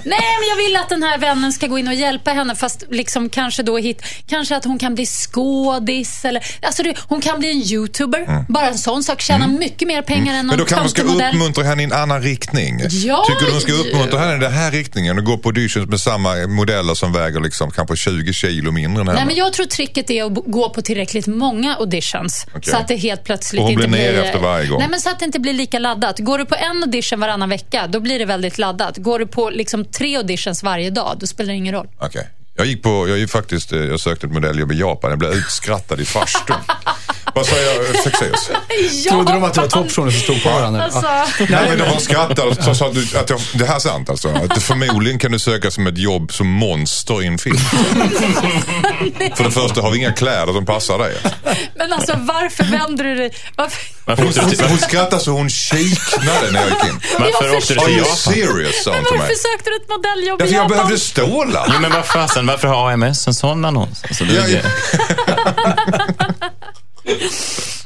[0.03, 2.84] Nej, men jag vill att den här vännen ska gå in och hjälpa henne fast
[2.91, 7.39] liksom kanske då hit, kanske att hon kan bli skådis eller, alltså det, hon kan
[7.39, 8.45] bli en youtuber.
[8.49, 9.22] Bara en sån sak.
[9.22, 10.47] Tjäna mycket mer pengar än Mm.
[10.47, 11.36] Men någon då kanske man ska modell.
[11.36, 12.80] uppmuntra henne i en annan riktning.
[12.89, 15.89] Ja, Tycker du hon ska uppmuntra henne i den här riktningen och gå på auditions
[15.89, 19.20] med samma modeller som väger liksom kanske 20 kilo mindre än henne?
[19.20, 22.45] Nej, men jag tror tricket är att gå på tillräckligt många auditions.
[22.55, 22.72] Okej.
[22.72, 24.80] Så att det helt plötsligt Och hon inte blir nere efter varje gång.
[24.80, 26.20] Nej, men så att det inte blir lika laddat.
[26.20, 28.97] Går du på en audition varannan vecka, då blir det väldigt laddat.
[28.97, 31.88] Går du på liksom tre auditions varje dag, då spelar det ingen roll.
[31.99, 32.24] Okay.
[32.58, 35.10] Jag gick på, jag gick faktiskt, eh, jag sökte ett modelljobb i Japan.
[35.10, 36.55] Jag blev utskrattad i farstun.
[37.36, 38.03] Vad säger jag?
[38.03, 38.49] Fexeus?
[39.10, 40.84] Trodde de att det var två personer som stod på varandra?
[40.84, 41.01] Alltså,
[41.49, 42.88] Nej, men de skrattade och sa
[43.20, 44.30] att jag, det här är sant alltså.
[44.30, 47.58] Att förmodligen kan du söka som ett jobb som monster i en film.
[49.36, 51.16] För det första har vi inga kläder som passar dig.
[51.76, 53.32] men alltså varför vänder du dig?
[53.55, 53.82] Varför?
[54.05, 56.99] Varför Hon, till, hon skrattade så hon kiknade när jag gick in.
[57.20, 58.16] varför Jag åkte du till Japan?
[58.16, 58.84] serious?
[58.84, 59.36] sa hon Men varför mig.
[59.36, 60.78] sökte du ett modelljobb i Därför jag Japan?
[60.78, 61.66] behövde stålar.
[61.74, 64.04] Jo, men vad fasen, varför har AMS en sån annons?
[64.04, 64.64] Alltså, det, är-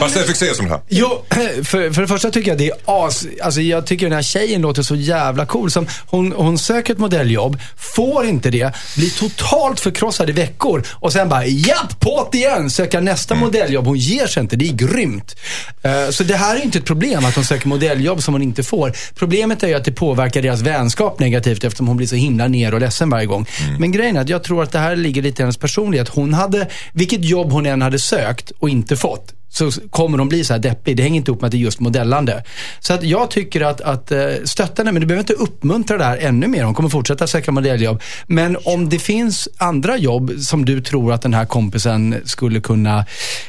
[0.00, 0.80] Vad säger Fexeus om det här?
[0.88, 1.24] Jo,
[1.64, 3.26] för, för det första tycker jag det är as...
[3.42, 5.70] Alltså jag tycker den här tjejen låter så jävla cool.
[5.70, 11.12] Som hon, hon söker ett modelljobb, får inte det, blir totalt förkrossad i veckor och
[11.12, 13.86] sen bara japp, på't igen, söka nästa modelljobb.
[13.86, 15.36] Hon ger sig inte, det är grymt.
[15.82, 18.62] Eh, så det här är inte ett problem att hon söker modelljobb som hon inte
[18.62, 18.92] får.
[19.14, 22.74] Problemet är ju att det påverkar deras vänskap negativt eftersom hon blir så himla ner
[22.74, 23.46] och ledsen varje gång.
[23.78, 26.08] Men grejen är att jag tror att det här ligger lite i hennes personlighet.
[26.08, 30.44] Hon hade, vilket jobb hon än hade sökt och inte fått, så kommer de bli
[30.44, 30.96] så här deppig.
[30.96, 32.44] Det hänger inte ihop med att det är just modellande.
[32.80, 36.04] Så att jag tycker att, att eh, stötta henne, men du behöver inte uppmuntra det
[36.04, 36.64] här ännu mer.
[36.64, 38.02] Hon kommer fortsätta söka modelljobb.
[38.26, 43.06] Men om det finns andra jobb som du tror att den här kompisen skulle kunna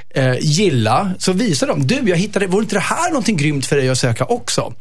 [0.09, 1.87] eh, gilla, så visa dem.
[1.87, 4.73] Du, jag hittade, vore inte det här någonting grymt för dig att söka också?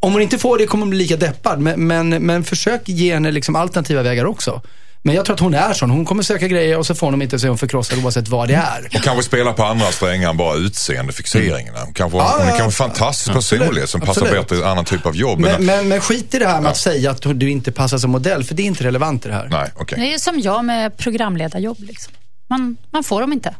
[0.00, 1.60] Om hon inte får det kommer hon bli lika deppad.
[1.60, 4.62] Men, men, men försök ge henne liksom alternativa vägar också.
[5.06, 5.90] Men jag tror att hon är sån.
[5.90, 8.48] Hon kommer söka grejer och så får hon inte så är hon förkrossad oavsett vad
[8.48, 8.86] det är.
[8.86, 11.78] Och kanske spela på andra strängar än bara utseendefixeringarna.
[11.84, 14.42] Hon kanske, Ja, hon är ja, kanske en fantastisk personlighet som passar Absolut.
[14.42, 15.38] bättre i en annan typ av jobb.
[15.40, 18.10] Men, men, men skit i det här med att säga att du inte passar som
[18.10, 19.48] modell, för det är inte relevant i det här.
[19.48, 19.98] Nej, okej.
[20.00, 21.78] Det är som jag med programledarjobb.
[21.80, 22.12] Liksom.
[22.50, 23.54] Man, man får dem inte,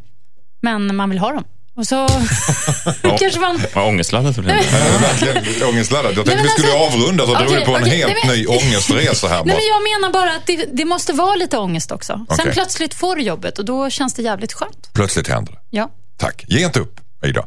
[0.62, 1.44] men man vill ha dem.
[1.76, 2.06] Och så
[3.18, 3.60] kanske man...
[3.74, 4.56] Vad ångestladdat det blev.
[4.56, 6.12] Jag är verkligen ångestladdad.
[6.16, 8.22] Jag tänkte vi skulle alltså- avrunda så drog Okej, vi på en okej, helt nej,
[8.26, 9.36] men- ny ångestresa här.
[9.44, 12.12] Nej, men jag menar bara att det, det måste vara lite ångest också.
[12.28, 12.52] Sen Okej.
[12.52, 14.90] plötsligt får du jobbet och då känns det jävligt skönt.
[14.92, 15.58] Plötsligt händer det.
[15.70, 15.90] Ja.
[16.18, 16.44] Tack.
[16.48, 17.44] Ge inte upp, Ida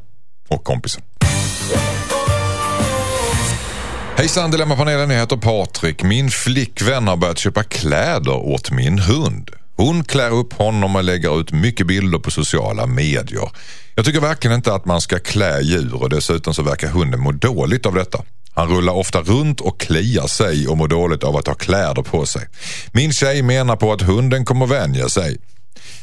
[0.50, 1.02] och kompisen.
[4.18, 6.04] Hejsan Dilemmapanelen, jag heter Patrik.
[6.04, 9.50] Min flickvän har börjat köpa kläder åt min hund.
[9.78, 13.52] Hon klär upp honom och lägger ut mycket bilder på sociala medier.
[13.96, 17.32] Jag tycker verkligen inte att man ska klä djur och dessutom så verkar hunden må
[17.32, 18.24] dåligt av detta.
[18.54, 22.26] Han rullar ofta runt och kliar sig och mår dåligt av att ha kläder på
[22.26, 22.48] sig.
[22.92, 25.38] Min tjej menar på att hunden kommer vänja sig.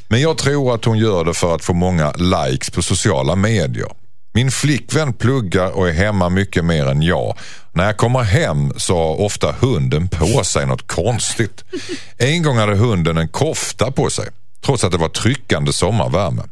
[0.09, 4.03] Men jag tror att hon gör det för att få många likes på sociala medier.
[4.37, 7.37] Min flickvän pluggar och är hemma mycket mer än jag.
[7.72, 11.64] När jag kommer hem så har ofta hunden på sig något konstigt.
[12.18, 14.28] En gång hade hunden en kofta på sig
[14.64, 16.43] trots att det var tryckande sommarvärme.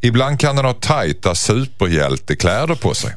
[0.00, 3.14] Ibland kan den ha tajta superhjältekläder på sig.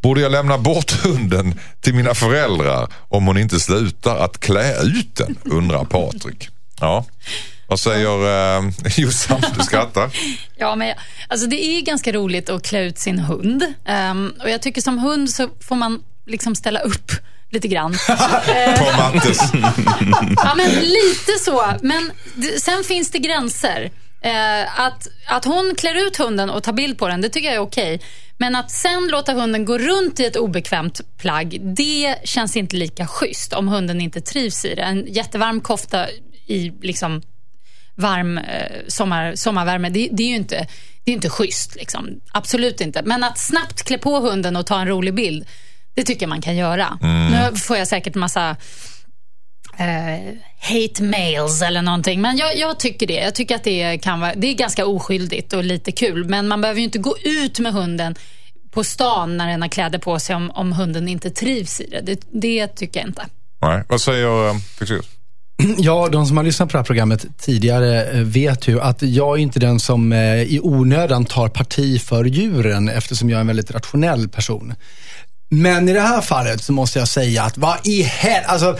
[0.00, 5.16] Borde jag lämna bort hunden till mina föräldrar om hon inte slutar att klä ut
[5.16, 5.36] den?
[5.44, 6.48] Undrar Patrik.
[6.80, 7.04] Ja,
[7.68, 9.42] vad säger eh, Jossan?
[9.58, 10.10] Du skrattar.
[10.60, 10.94] Ja, men
[11.28, 13.74] alltså det är ganska roligt att klä ut sin hund.
[13.86, 17.12] Ehm, och jag tycker som hund så får man liksom ställa upp
[17.50, 17.92] lite grann.
[18.78, 19.38] På Mattes.
[20.36, 21.64] Ja, men lite så.
[21.82, 23.90] Men det, sen finns det gränser.
[24.20, 27.56] Eh, att, att hon klär ut hunden och tar bild på den, det tycker jag
[27.56, 28.00] är okej.
[28.38, 33.06] Men att sen låta hunden gå runt i ett obekvämt plagg, det känns inte lika
[33.06, 34.82] schysst om hunden inte trivs i det.
[34.82, 36.06] En jättevarm kofta
[36.46, 37.22] i liksom
[37.98, 38.44] varm eh,
[38.88, 40.66] sommar, sommarvärme, det, det är ju inte,
[41.04, 41.76] det är inte schysst.
[41.76, 42.20] Liksom.
[42.32, 43.02] Absolut inte.
[43.02, 45.46] Men att snabbt klä på hunden och ta en rolig bild,
[45.94, 46.98] det tycker jag man kan göra.
[47.02, 48.56] Nu får jag säkert massa
[49.78, 52.20] eh, hate mails eller någonting.
[52.20, 53.14] Men jag, jag tycker det.
[53.14, 56.24] Jag tycker att det, kan vara, det är ganska oskyldigt och lite kul.
[56.24, 58.14] Men man behöver ju inte gå ut med hunden
[58.70, 62.00] på stan när den har kläder på sig om, om hunden inte trivs i det.
[62.00, 63.26] Det, det tycker jag inte.
[63.62, 65.17] Nej, vad säger eh, Fexeus?
[65.78, 69.38] Ja, de som har lyssnat på det här programmet tidigare eh, vet ju att jag
[69.38, 73.46] är inte den som eh, i onödan tar parti för djuren eftersom jag är en
[73.46, 74.74] väldigt rationell person.
[75.50, 78.44] Men i det här fallet så måste jag säga att vad i hel...
[78.46, 78.78] Alltså,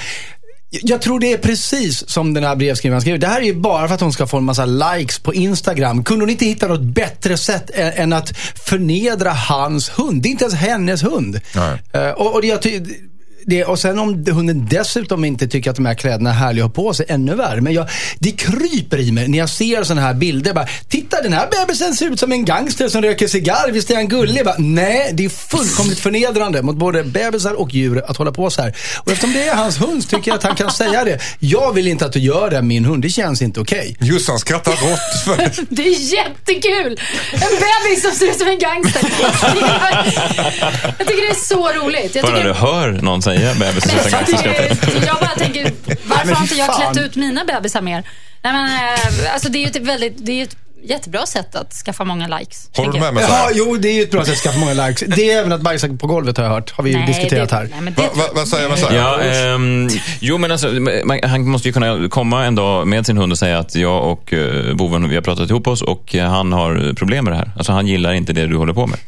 [0.70, 3.18] jag tror det är precis som den här brevskrivaren skriver.
[3.18, 6.04] Det här är ju bara för att hon ska få en massa likes på Instagram.
[6.04, 10.22] Kunde hon inte hitta något bättre sätt än att förnedra hans hund?
[10.22, 11.40] Det är inte ens hennes hund.
[11.54, 11.82] Nej.
[11.92, 12.62] Eh, och, och det, jag
[13.48, 16.76] det, och sen om hunden dessutom inte tycker att de här kläderna är härliga att
[16.76, 17.60] ha på sig, ännu värre.
[17.60, 17.88] Men jag,
[18.18, 20.54] det kryper i mig när jag ser sådana här bilder.
[20.54, 23.70] Bara, Titta, den här bebisen ser ut som en gangster som röker cigarr.
[23.72, 24.44] Visst är han gullig?
[24.44, 28.62] Bara, Nej, det är fullkomligt förnedrande mot både bebisar och djur att hålla på så
[28.62, 28.76] här.
[28.98, 31.18] Och eftersom det är hans hund så tycker jag att han kan säga det.
[31.38, 33.02] Jag vill inte att du gör det, min hund.
[33.02, 33.96] Det känns inte okej.
[34.00, 35.24] Jossan skrattar rått.
[35.24, 35.64] För...
[35.74, 37.00] Det är jättekul!
[37.32, 39.02] En bebis som ser ut som en gangster.
[40.98, 42.14] Jag tycker det är så roligt.
[42.14, 45.72] Jag Bara tycker du hör någon säga bebis Men utan tycker, jag bara tänker,
[46.04, 48.04] varför har inte jag klätt ut mina bebisar mer?
[48.42, 51.54] Nej, men, eh, alltså, det är ju ett väldigt, det är ju ett jättebra sätt
[51.54, 52.70] att skaffa många likes.
[52.76, 53.24] Håller du med mig?
[53.28, 55.16] Ja, jo, det är ju ett bra sätt att skaffa många likes.
[55.16, 56.70] Det är även att bajsa på golvet har jag hört.
[56.70, 57.68] Har vi ju Nej, diskuterat det, här.
[57.80, 58.96] Nej, Va, va, vad säger man så här?
[58.96, 59.88] Ja, ehm,
[60.20, 60.68] jo, men alltså,
[61.04, 64.04] man, han måste ju kunna komma en dag med sin hund och säga att jag
[64.04, 67.36] och uh, boven, vi har pratat ihop oss och eh, han har problem med det
[67.36, 67.52] här.
[67.56, 68.98] Alltså han gillar inte det du håller på med.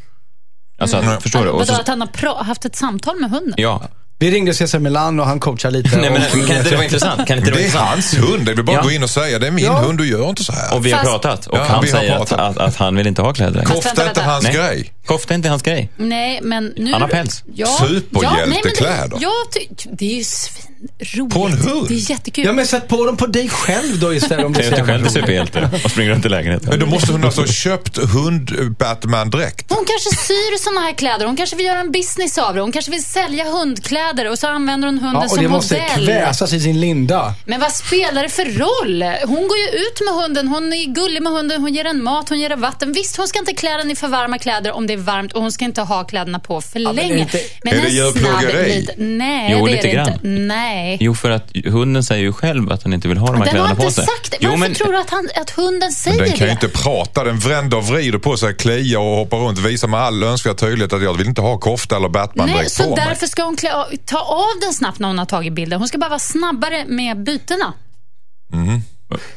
[0.78, 1.51] Alltså, att, förstår du?
[1.51, 3.55] Och så, att han har haft ett samtal med hunden?
[3.57, 3.83] ja.
[4.20, 5.96] Vi ringde Cesar Milan och han coachar lite.
[5.96, 7.26] Nej, men, kan inte det vara intressant?
[7.28, 7.88] Kan inte det det är intressant?
[7.90, 8.46] hans hund.
[8.46, 8.82] Det är bara Ja.
[8.82, 9.78] gå in och säga det är min Ja.
[9.78, 10.74] hund, du gör inte så här.
[10.74, 12.56] Och vi har Fast- pratat och Ja, han vi har säger att, pratat.
[12.56, 13.66] att, att han vill inte ha kläder längre.
[13.66, 14.58] Kofta är inte hans vänta.
[14.58, 14.92] grej.
[15.06, 15.90] Kofta är inte hans grej.
[15.96, 16.92] Nej, men nu...
[16.92, 17.42] Han har päls.
[17.54, 19.18] Ja, Superhjältekläder.
[19.20, 21.34] Ja, nej, det, det är ju svinroligt.
[21.34, 21.88] På en hund?
[21.88, 22.44] Det är jättekul.
[22.44, 24.46] Ja, men sätt på dem på dig själv då istället.
[24.46, 25.12] Om du ser själv är roligt.
[25.12, 26.68] superhjälte och springer runt i lägenheten.
[26.70, 29.66] Men då måste hon alltså ha köpt hund-Batman-dräkt.
[29.68, 31.26] Hon kanske syr såna här kläder.
[31.26, 32.60] Hon kanske vill göra en business av det.
[32.60, 35.74] Hon kanske vill sälja hundkläder och så använder hon hunden Ja, och som det måste
[35.74, 36.06] modell.
[36.06, 37.34] kväsas i sin linda.
[37.44, 39.02] Men vad spelar det för roll?
[39.26, 42.28] Hon går ju ut med hunden, hon är gullig med hunden, hon ger den mat,
[42.28, 42.92] hon ger den vatten.
[42.92, 45.42] Visst, hon ska inte klä den i för varma kläder om det är varmt och
[45.42, 47.18] hon ska inte ha kläderna på för det är länge.
[47.18, 48.86] inte- Men Är det djurplågeri?
[48.96, 50.08] Nej, Jo, det lite är det grann.
[50.12, 50.20] inte.
[50.28, 50.96] Nej.
[51.00, 53.56] Jo, för att hunden säger ju själv att han inte vill ha de här Den
[53.61, 54.04] har kläderna på inte sig.
[54.04, 54.36] sagt det.
[54.40, 56.66] Jo, Varför men, tror du att, han, att hunden säger Men den kan ju det?
[56.66, 57.24] inte prata.
[57.24, 59.58] Den vänder och vrider på sig, kliar och hoppar runt.
[59.58, 62.82] Visar med all önskvärd tydlighet att jag vill inte ha kofta eller Nej, Batman-dräkt så
[62.84, 63.04] på mig.
[63.08, 63.72] därför ska hon klä,
[64.07, 65.78] ta av den snabbt när hon har tagit bilden.
[65.78, 67.74] Hon ska bara vara snabbare med bytena.
[68.53, 68.80] Mm.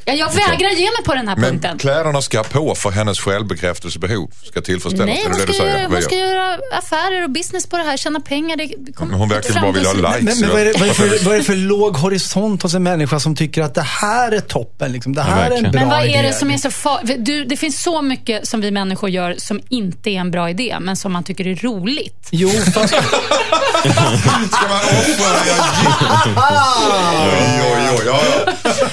[0.05, 1.77] Ja, jag vägrar ge mig på den här Men punkten.
[1.77, 5.05] kläderna ska på för hennes självbekräftelsebehov ska tillfredsställas.
[5.15, 6.25] Nej, hon ska, Vad hon ska gör?
[6.27, 8.57] göra affärer och business på det här, tjäna pengar.
[8.57, 10.23] Det kommer Men hon verkar bara vilja ha likes.
[10.23, 12.73] Men, men vad, är det, vad, är för, vad är det för låg horisont hos
[12.73, 14.91] en människa som tycker att det här är toppen?
[14.91, 15.13] Liksom.
[15.15, 16.21] Det här är en bra Men vad är idé.
[16.21, 17.49] det som är så farligt?
[17.49, 20.95] Det finns så mycket som vi människor gör som inte är en bra idé, men
[20.95, 22.27] som man tycker är roligt.
[22.31, 22.93] Jo, fast,
[23.83, 25.53] Ska man offra det?
[26.35, 28.03] Oj, oj, oj.
[28.05, 28.19] Ja,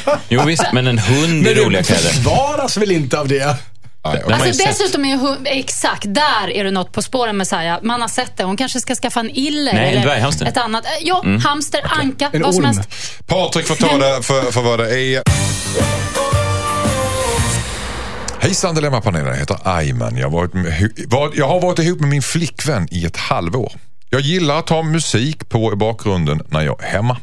[0.07, 0.19] ja.
[0.29, 2.03] jo, visst, men en hund i men roliga du kläder.
[2.09, 3.57] försvaras väl inte av det?
[4.05, 7.79] Nej, Alltså, dessutom är hund, exakt, där är du något på spåren Messiah.
[7.83, 8.45] Man har sett det.
[8.45, 10.47] Hon kanske ska skaffa en iller Nej, en eller dvärghamster.
[10.47, 10.85] ett annat.
[10.85, 12.83] Eh, Ja, hamster, anka, En vad som helst.
[13.27, 15.23] Patrik får ta det för, för vad det är.
[18.41, 20.17] Hejsan Dilemmapanelen, jag heter Ayman.
[20.17, 20.91] Jag, har varit med,
[21.35, 23.73] jag har varit ihop med min flickvän i ett halvår.
[24.11, 27.17] Jag gillar att ha musik på i bakgrunden när jag är hemma.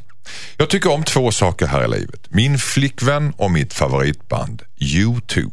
[0.57, 2.21] Jag tycker om två saker här i livet.
[2.29, 5.51] Min flickvän och mitt favoritband U2.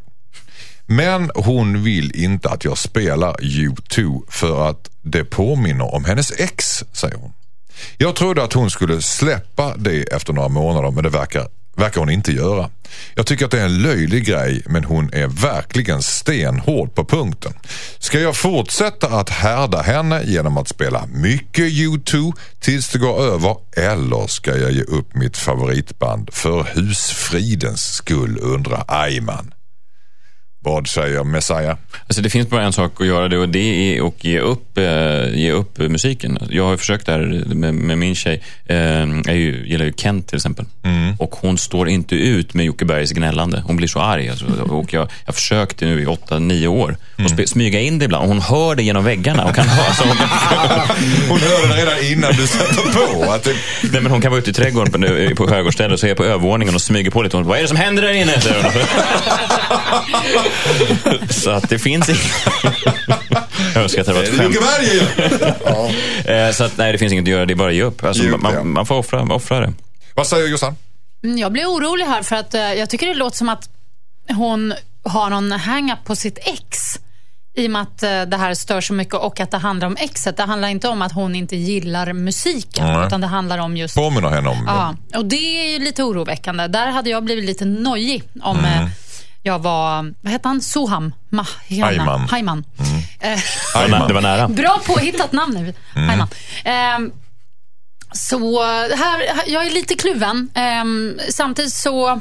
[0.86, 6.84] Men hon vill inte att jag spelar U2 för att det påminner om hennes ex,
[6.92, 7.32] säger hon.
[7.98, 12.10] Jag trodde att hon skulle släppa det efter några månader men det verkar verkar hon
[12.10, 12.70] inte göra.
[13.14, 17.52] Jag tycker att det är en löjlig grej men hon är verkligen stenhård på punkten.
[17.98, 23.56] Ska jag fortsätta att härda henne genom att spela mycket U2 tills det går över
[23.76, 29.54] eller ska jag ge upp mitt favoritband för husfridens skull undrar Ayman.
[30.64, 31.76] Vad säger Messiah?
[32.06, 34.78] Alltså det finns bara en sak att göra det och det är att ge upp,
[34.78, 36.38] eh, ge upp musiken.
[36.50, 38.42] Jag har försökt där med, med min tjej.
[38.66, 38.76] Eh,
[39.26, 40.64] jag ju, gillar ju Kent till exempel.
[40.82, 41.14] Mm.
[41.18, 43.62] Och hon står inte ut med Jocke Bergs gnällande.
[43.66, 44.28] Hon blir så arg.
[44.28, 44.46] Alltså.
[44.46, 47.32] Och jag, jag försökte nu i åtta, nio år Mm.
[47.42, 48.22] och smyga in det ibland.
[48.22, 49.44] Och hon hör det genom väggarna.
[49.44, 50.16] Och kan höra, alltså, hon,
[51.28, 52.92] Hon hörde det redan innan du sätter
[53.24, 53.32] på.
[53.32, 53.54] Att det,
[53.92, 56.10] nej, men hon kan vara ute i trädgården på, nu, på Högårdsstället och så är
[56.10, 57.36] jag på övervåningen och smyger på lite.
[57.36, 58.32] Hon, Vad är det som händer där inne?
[61.30, 62.22] Så att det finns inget...
[63.74, 64.54] Jag önskar att det var ett skämt.
[64.54, 67.46] Jocke Berg Eh, Så att, nej, det finns inget att göra.
[67.46, 68.04] Det är bara att ge upp.
[68.04, 68.50] Alltså, Ge upp, ja.
[68.50, 69.72] man, man får offra, offra det.
[70.14, 70.76] Vad säger Jossan?
[71.24, 73.68] Mm, Jag blir orolig här för att eh, jag tycker det låter som att
[74.28, 74.74] hon
[75.04, 76.98] har någon hang-up på sitt ex.
[77.56, 79.96] I och med att eh, det här stör så mycket och att det handlar om
[80.00, 80.36] exet.
[80.36, 82.86] Det handlar inte om att hon inte gillar musiken.
[82.86, 83.06] Nej.
[83.06, 83.94] Utan det handlar om just...
[83.94, 85.36] Påminner henne om Ja, och det
[85.66, 86.66] är ju lite oroväckande.
[86.68, 88.86] Där hade jag blivit lite nojig om eh,
[89.46, 91.12] jag var, vad heter han, Soham?
[91.28, 91.86] Mahjana.
[91.92, 92.20] Ayman.
[92.28, 92.64] Hayman.
[93.20, 93.40] Eh,
[94.08, 94.48] Det var, nära.
[94.48, 95.74] Bra påhittat namn nu.
[96.00, 96.28] Hayman.
[96.64, 97.12] Ehm,
[98.12, 98.62] så
[98.94, 100.48] här, jag är lite kluven.
[100.54, 102.20] Ehm, samtidigt så...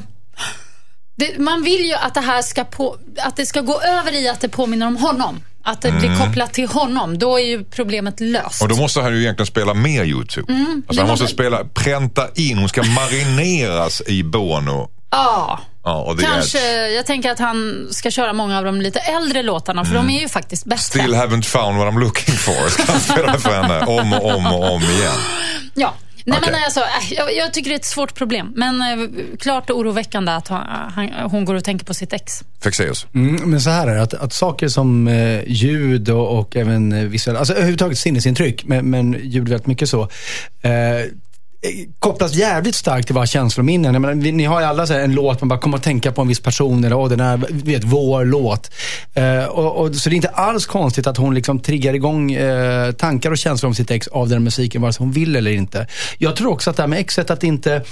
[1.16, 4.28] Det, man vill ju att det här ska, på, att det ska gå över i
[4.28, 5.40] att det påminner om honom.
[5.64, 7.18] Att det blir kopplat till honom.
[7.18, 8.62] Då är ju problemet löst.
[8.62, 10.52] Och då måste han ju egentligen spela mer YouTube.
[10.88, 14.90] Alltså han måste man- spela, pränta in, hon ska marineras i Bono.
[15.14, 15.60] Ja.
[15.84, 19.42] Ja, och det Kanske, jag tänker att han ska köra många av de lite äldre
[19.42, 20.82] låtarna, för de är ju faktiskt bättre.
[20.82, 22.68] Still haven't found what I'm looking for.
[22.68, 25.18] Ska han spela för henne om och om och om igen.
[25.74, 25.94] Ja.
[26.26, 26.52] Nej, Okej.
[26.52, 28.52] men alltså, äh, jag, jag tycker det är ett svårt problem.
[28.56, 29.08] Men eh,
[29.38, 32.42] klart oroväckande att han, han, hon går och tänker på sitt ex.
[32.62, 33.06] Fexeus.
[33.14, 36.92] Mm, men så här är det, att, att saker som eh, ljud och, och även
[36.92, 40.02] eh, visuella, alltså överhuvudtaget sinnesintryck, men, men ljud väldigt mycket så.
[40.62, 40.70] Eh,
[41.64, 43.94] Eh, kopplas jävligt starkt till våra känslominnen.
[43.94, 45.82] Jag menar, vi, ni har ju alla så här, en låt man bara kommer att
[45.82, 48.70] tänka på en viss person eller åh, den här, vet, vår låt.
[49.14, 52.92] Eh, och, och, så det är inte alls konstigt att hon liksom triggar igång eh,
[52.92, 55.86] tankar och känslor om sitt ex av den musiken, vare sig hon vill eller inte.
[56.18, 57.82] Jag tror också att det här med exet, att inte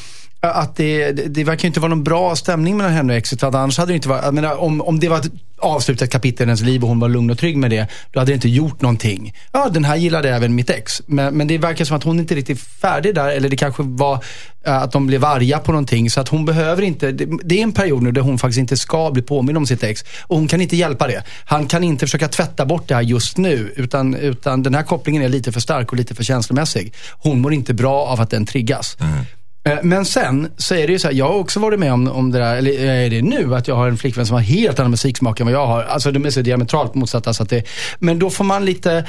[0.42, 3.42] att det, det, det verkar inte vara någon bra stämning mellan henne och exet.
[3.42, 6.46] Annars hade det inte varit, jag menar, om, om det var ett avslutat kapitel i
[6.46, 8.80] hennes liv och hon var lugn och trygg med det, då hade det inte gjort
[8.80, 9.34] någonting.
[9.52, 11.02] Ja, den här gillade även mitt ex.
[11.06, 13.82] Men, men det verkar som att hon inte är riktigt färdig där, eller det kanske
[13.82, 14.24] var
[14.66, 16.10] eh, att de blev arga på någonting.
[16.10, 18.76] Så att hon behöver inte, det, det är en period nu där hon faktiskt inte
[18.76, 20.04] ska bli påmind om sitt ex.
[20.22, 21.22] Och hon kan inte hjälpa det.
[21.44, 25.22] Han kan inte försöka tvätta bort det här just nu, utan, utan den här kopplingen
[25.22, 26.94] är lite för stark och lite för känslomässig.
[27.10, 28.96] Hon mår inte bra av att den triggas.
[29.00, 29.24] Mm.
[29.64, 32.08] Eh, men sen så är det ju så här, jag har också varit med om,
[32.08, 34.42] om det där, eller eh, är det nu, att jag har en flickvän som har
[34.42, 35.82] helt annan musiksmak än vad jag har.
[35.82, 37.34] Alltså de är så diametralt motsatta.
[37.34, 37.64] Så att det,
[37.98, 39.04] men då får man lite,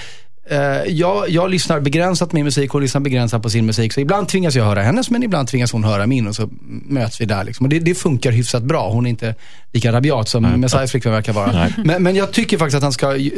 [0.87, 3.93] jag, jag lyssnar begränsat med musik, hon lyssnar begränsat på sin musik.
[3.93, 7.21] Så ibland tvingas jag höra hennes, men ibland tvingas hon höra min och så möts
[7.21, 7.43] vi där.
[7.43, 7.65] Liksom.
[7.65, 8.89] Och det, det funkar hyfsat bra.
[8.89, 9.35] Hon är inte
[9.71, 11.69] lika rabiat som Messiahs flickvän verkar vara.
[11.77, 13.31] Men, men jag tycker faktiskt att han ska, eh,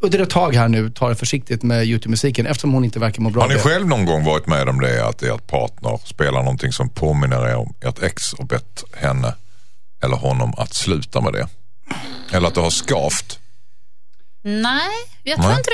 [0.00, 3.30] under ett tag här nu, ta det försiktigt med YouTube-musiken eftersom hon inte verkar må
[3.30, 6.72] bra Har ni själv någon gång varit med om det att ert partner spelar någonting
[6.72, 9.34] som påminner er om ert ex och bett henne
[10.02, 11.46] eller honom att sluta med det?
[12.32, 13.38] Eller att det har skavt?
[14.48, 14.90] Nej,
[15.22, 15.58] jag tror Nej.
[15.58, 15.70] inte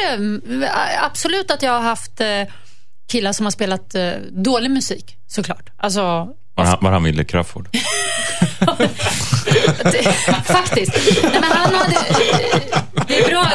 [0.57, 0.73] det.
[1.01, 2.43] Absolut att jag har haft eh,
[3.09, 5.71] killar som har spelat eh, dålig musik, såklart.
[5.77, 6.01] Alltså,
[6.55, 7.69] Var han, var han Wille Crafoord?
[10.45, 11.23] faktiskt.
[11.23, 11.97] Nej, men han hade,
[13.09, 13.47] det är bra,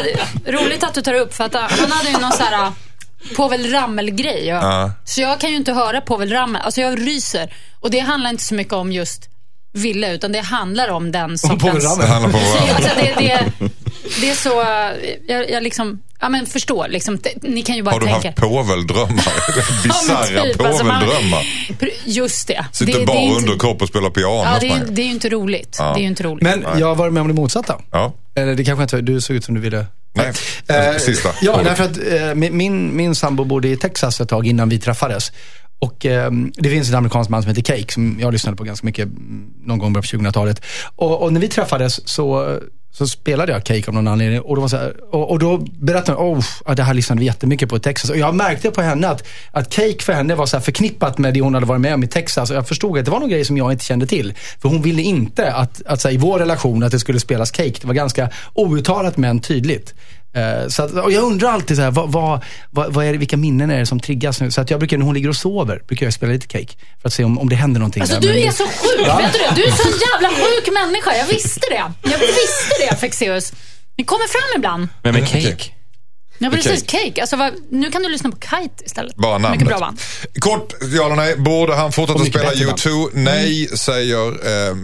[0.45, 2.71] roligt att du tar upp, för att han hade ju någon så här
[3.35, 4.45] Povel Ramel-grej.
[4.47, 4.55] Ja.
[4.55, 4.91] Ja.
[5.05, 6.61] Så jag kan ju inte höra Povel Ramel.
[6.61, 7.53] Alltså jag ryser.
[7.79, 9.29] Och det handlar inte så mycket om just
[9.73, 11.97] Ville, utan det handlar om den sortens...
[11.97, 12.39] Det handlar varandra.
[12.75, 13.51] alltså, det, det,
[14.21, 14.49] det är så...
[15.33, 16.01] Jag, jag liksom...
[16.21, 16.87] Ja, men förstår.
[16.89, 18.27] Liksom, ni kan ju bara Har du tänka.
[18.27, 19.83] haft påveldrömmar?
[19.83, 21.41] Bisarra typ, alltså, man- påveldrömmar.
[21.79, 22.65] Pr- Just det.
[22.71, 24.43] Sitter det, bara det inte- underkropp och spelar piano.
[24.43, 25.75] Ja, det är, det är ju inte roligt.
[25.79, 25.93] Ja.
[25.93, 26.43] Det är ju inte roligt.
[26.43, 27.81] Men jag har varit med om det motsatta.
[27.91, 28.13] Ja.
[28.35, 29.85] Eller det kanske inte, du såg ut som du ville.
[30.13, 30.31] Nej,
[30.67, 31.29] Eh, sista.
[31.41, 34.79] Ja, därför att eh, min- min, min sambo bodde i Texas ett tag innan vi
[34.79, 35.31] träffades.
[35.79, 38.85] Och eh, det finns en amerikansk man som heter Cake som jag lyssnade på ganska
[38.85, 39.09] mycket
[39.63, 40.61] någon gång på 2000-talet.
[40.95, 42.59] Och, och när vi träffades så,
[42.91, 44.41] så spelade jag Cake av någon anledning.
[44.41, 47.19] Och då, var så här, och, och då berättade hon, oh, ja, det här lyssnade
[47.19, 48.09] vi jättemycket på i Texas.
[48.09, 51.33] Och jag märkte på henne att, att Cake för henne var så här förknippat med
[51.33, 52.49] det hon hade varit med om i Texas.
[52.49, 54.33] Och jag förstod att det var någon grej som jag inte kände till.
[54.61, 57.51] För hon ville inte att, att så här, i vår relation att det skulle spelas
[57.51, 57.75] Cake.
[57.81, 59.93] Det var ganska outtalat men tydligt.
[60.35, 63.17] Eh, Så att, och jag undrar alltid så här, vad, vad, vad, vad är det,
[63.17, 64.51] vilka minnen är det som triggas nu?
[64.51, 66.73] Så att jag brukar, när hon ligger och sover, brukar jag spela lite cake.
[67.01, 68.01] För att se om, om det händer någonting.
[68.01, 68.21] Alltså där.
[68.21, 69.51] du Men är det- så sjuk, vet du det?
[69.55, 71.15] Du är så en jävla sjuk människa.
[71.17, 72.09] Jag visste det.
[72.11, 73.53] Jag visste det, Fexeus.
[73.97, 74.87] Ni kommer fram ibland.
[75.03, 75.43] Är Okej.
[75.43, 75.71] Cake?
[76.41, 76.81] Ja, precis.
[76.87, 77.03] Cake.
[77.07, 77.21] Cake.
[77.21, 79.15] Alltså, vad, nu kan du lyssna på Kite istället.
[79.15, 79.51] Bara namnet.
[79.51, 80.01] Mycket bra band.
[80.39, 81.35] Kort, ja eller nej.
[81.37, 83.09] Borde han fortsätta spela bättre U2?
[83.13, 84.75] Nej, säger eh,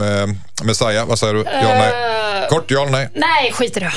[0.64, 1.08] Messiah.
[1.08, 1.40] Vad säger du?
[1.44, 1.76] Ja eller
[2.40, 2.50] nej?
[2.50, 3.10] Kort, ja eller nej?
[3.16, 3.94] Nej, skit i det.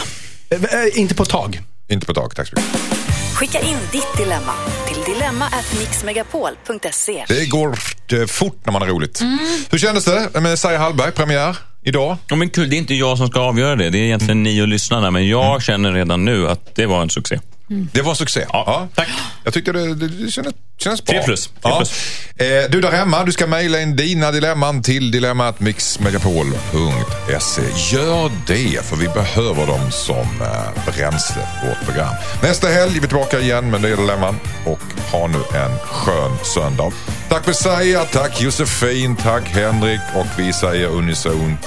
[0.50, 1.60] Eh, eh, Inte på ett tag.
[1.88, 2.80] Inte på ett tag, tack så mycket.
[3.34, 4.52] Skicka in ditt dilemma
[4.88, 7.24] till dilemma@mixmegapol.se.
[7.28, 7.78] Det går
[8.12, 9.22] eh, fort när man har roligt.
[9.70, 12.16] Hur kändes det med Messiah Hallberg, premiär idag?
[12.28, 13.90] Ja, men kul, det är inte jag som ska avgöra det.
[13.90, 15.10] Det är egentligen ni och lyssnarna.
[15.10, 17.40] Men jag känner redan nu att det var en succé.
[17.68, 18.46] Det var succé.
[18.52, 19.08] Ja, tack.
[19.44, 21.12] Jag tyckte det, det, det kändes, kändes bra.
[21.14, 21.46] Tre plus.
[21.46, 21.76] Tre Ja.
[21.76, 21.92] plus.
[22.36, 27.62] Eh, du där hemma, du ska mejla in dina dilemman till dilemmatmixmegapol.se.
[27.96, 32.14] Gör det, för vi behöver dem som eh, bränsle på vårt program.
[32.42, 34.80] Nästa helg är vi tillbaka igen med nya dilemman och
[35.12, 36.92] ha nu en skön söndag.
[37.28, 41.66] Tack Messiah, tack Josefin, tack Henrik och vi säger unisont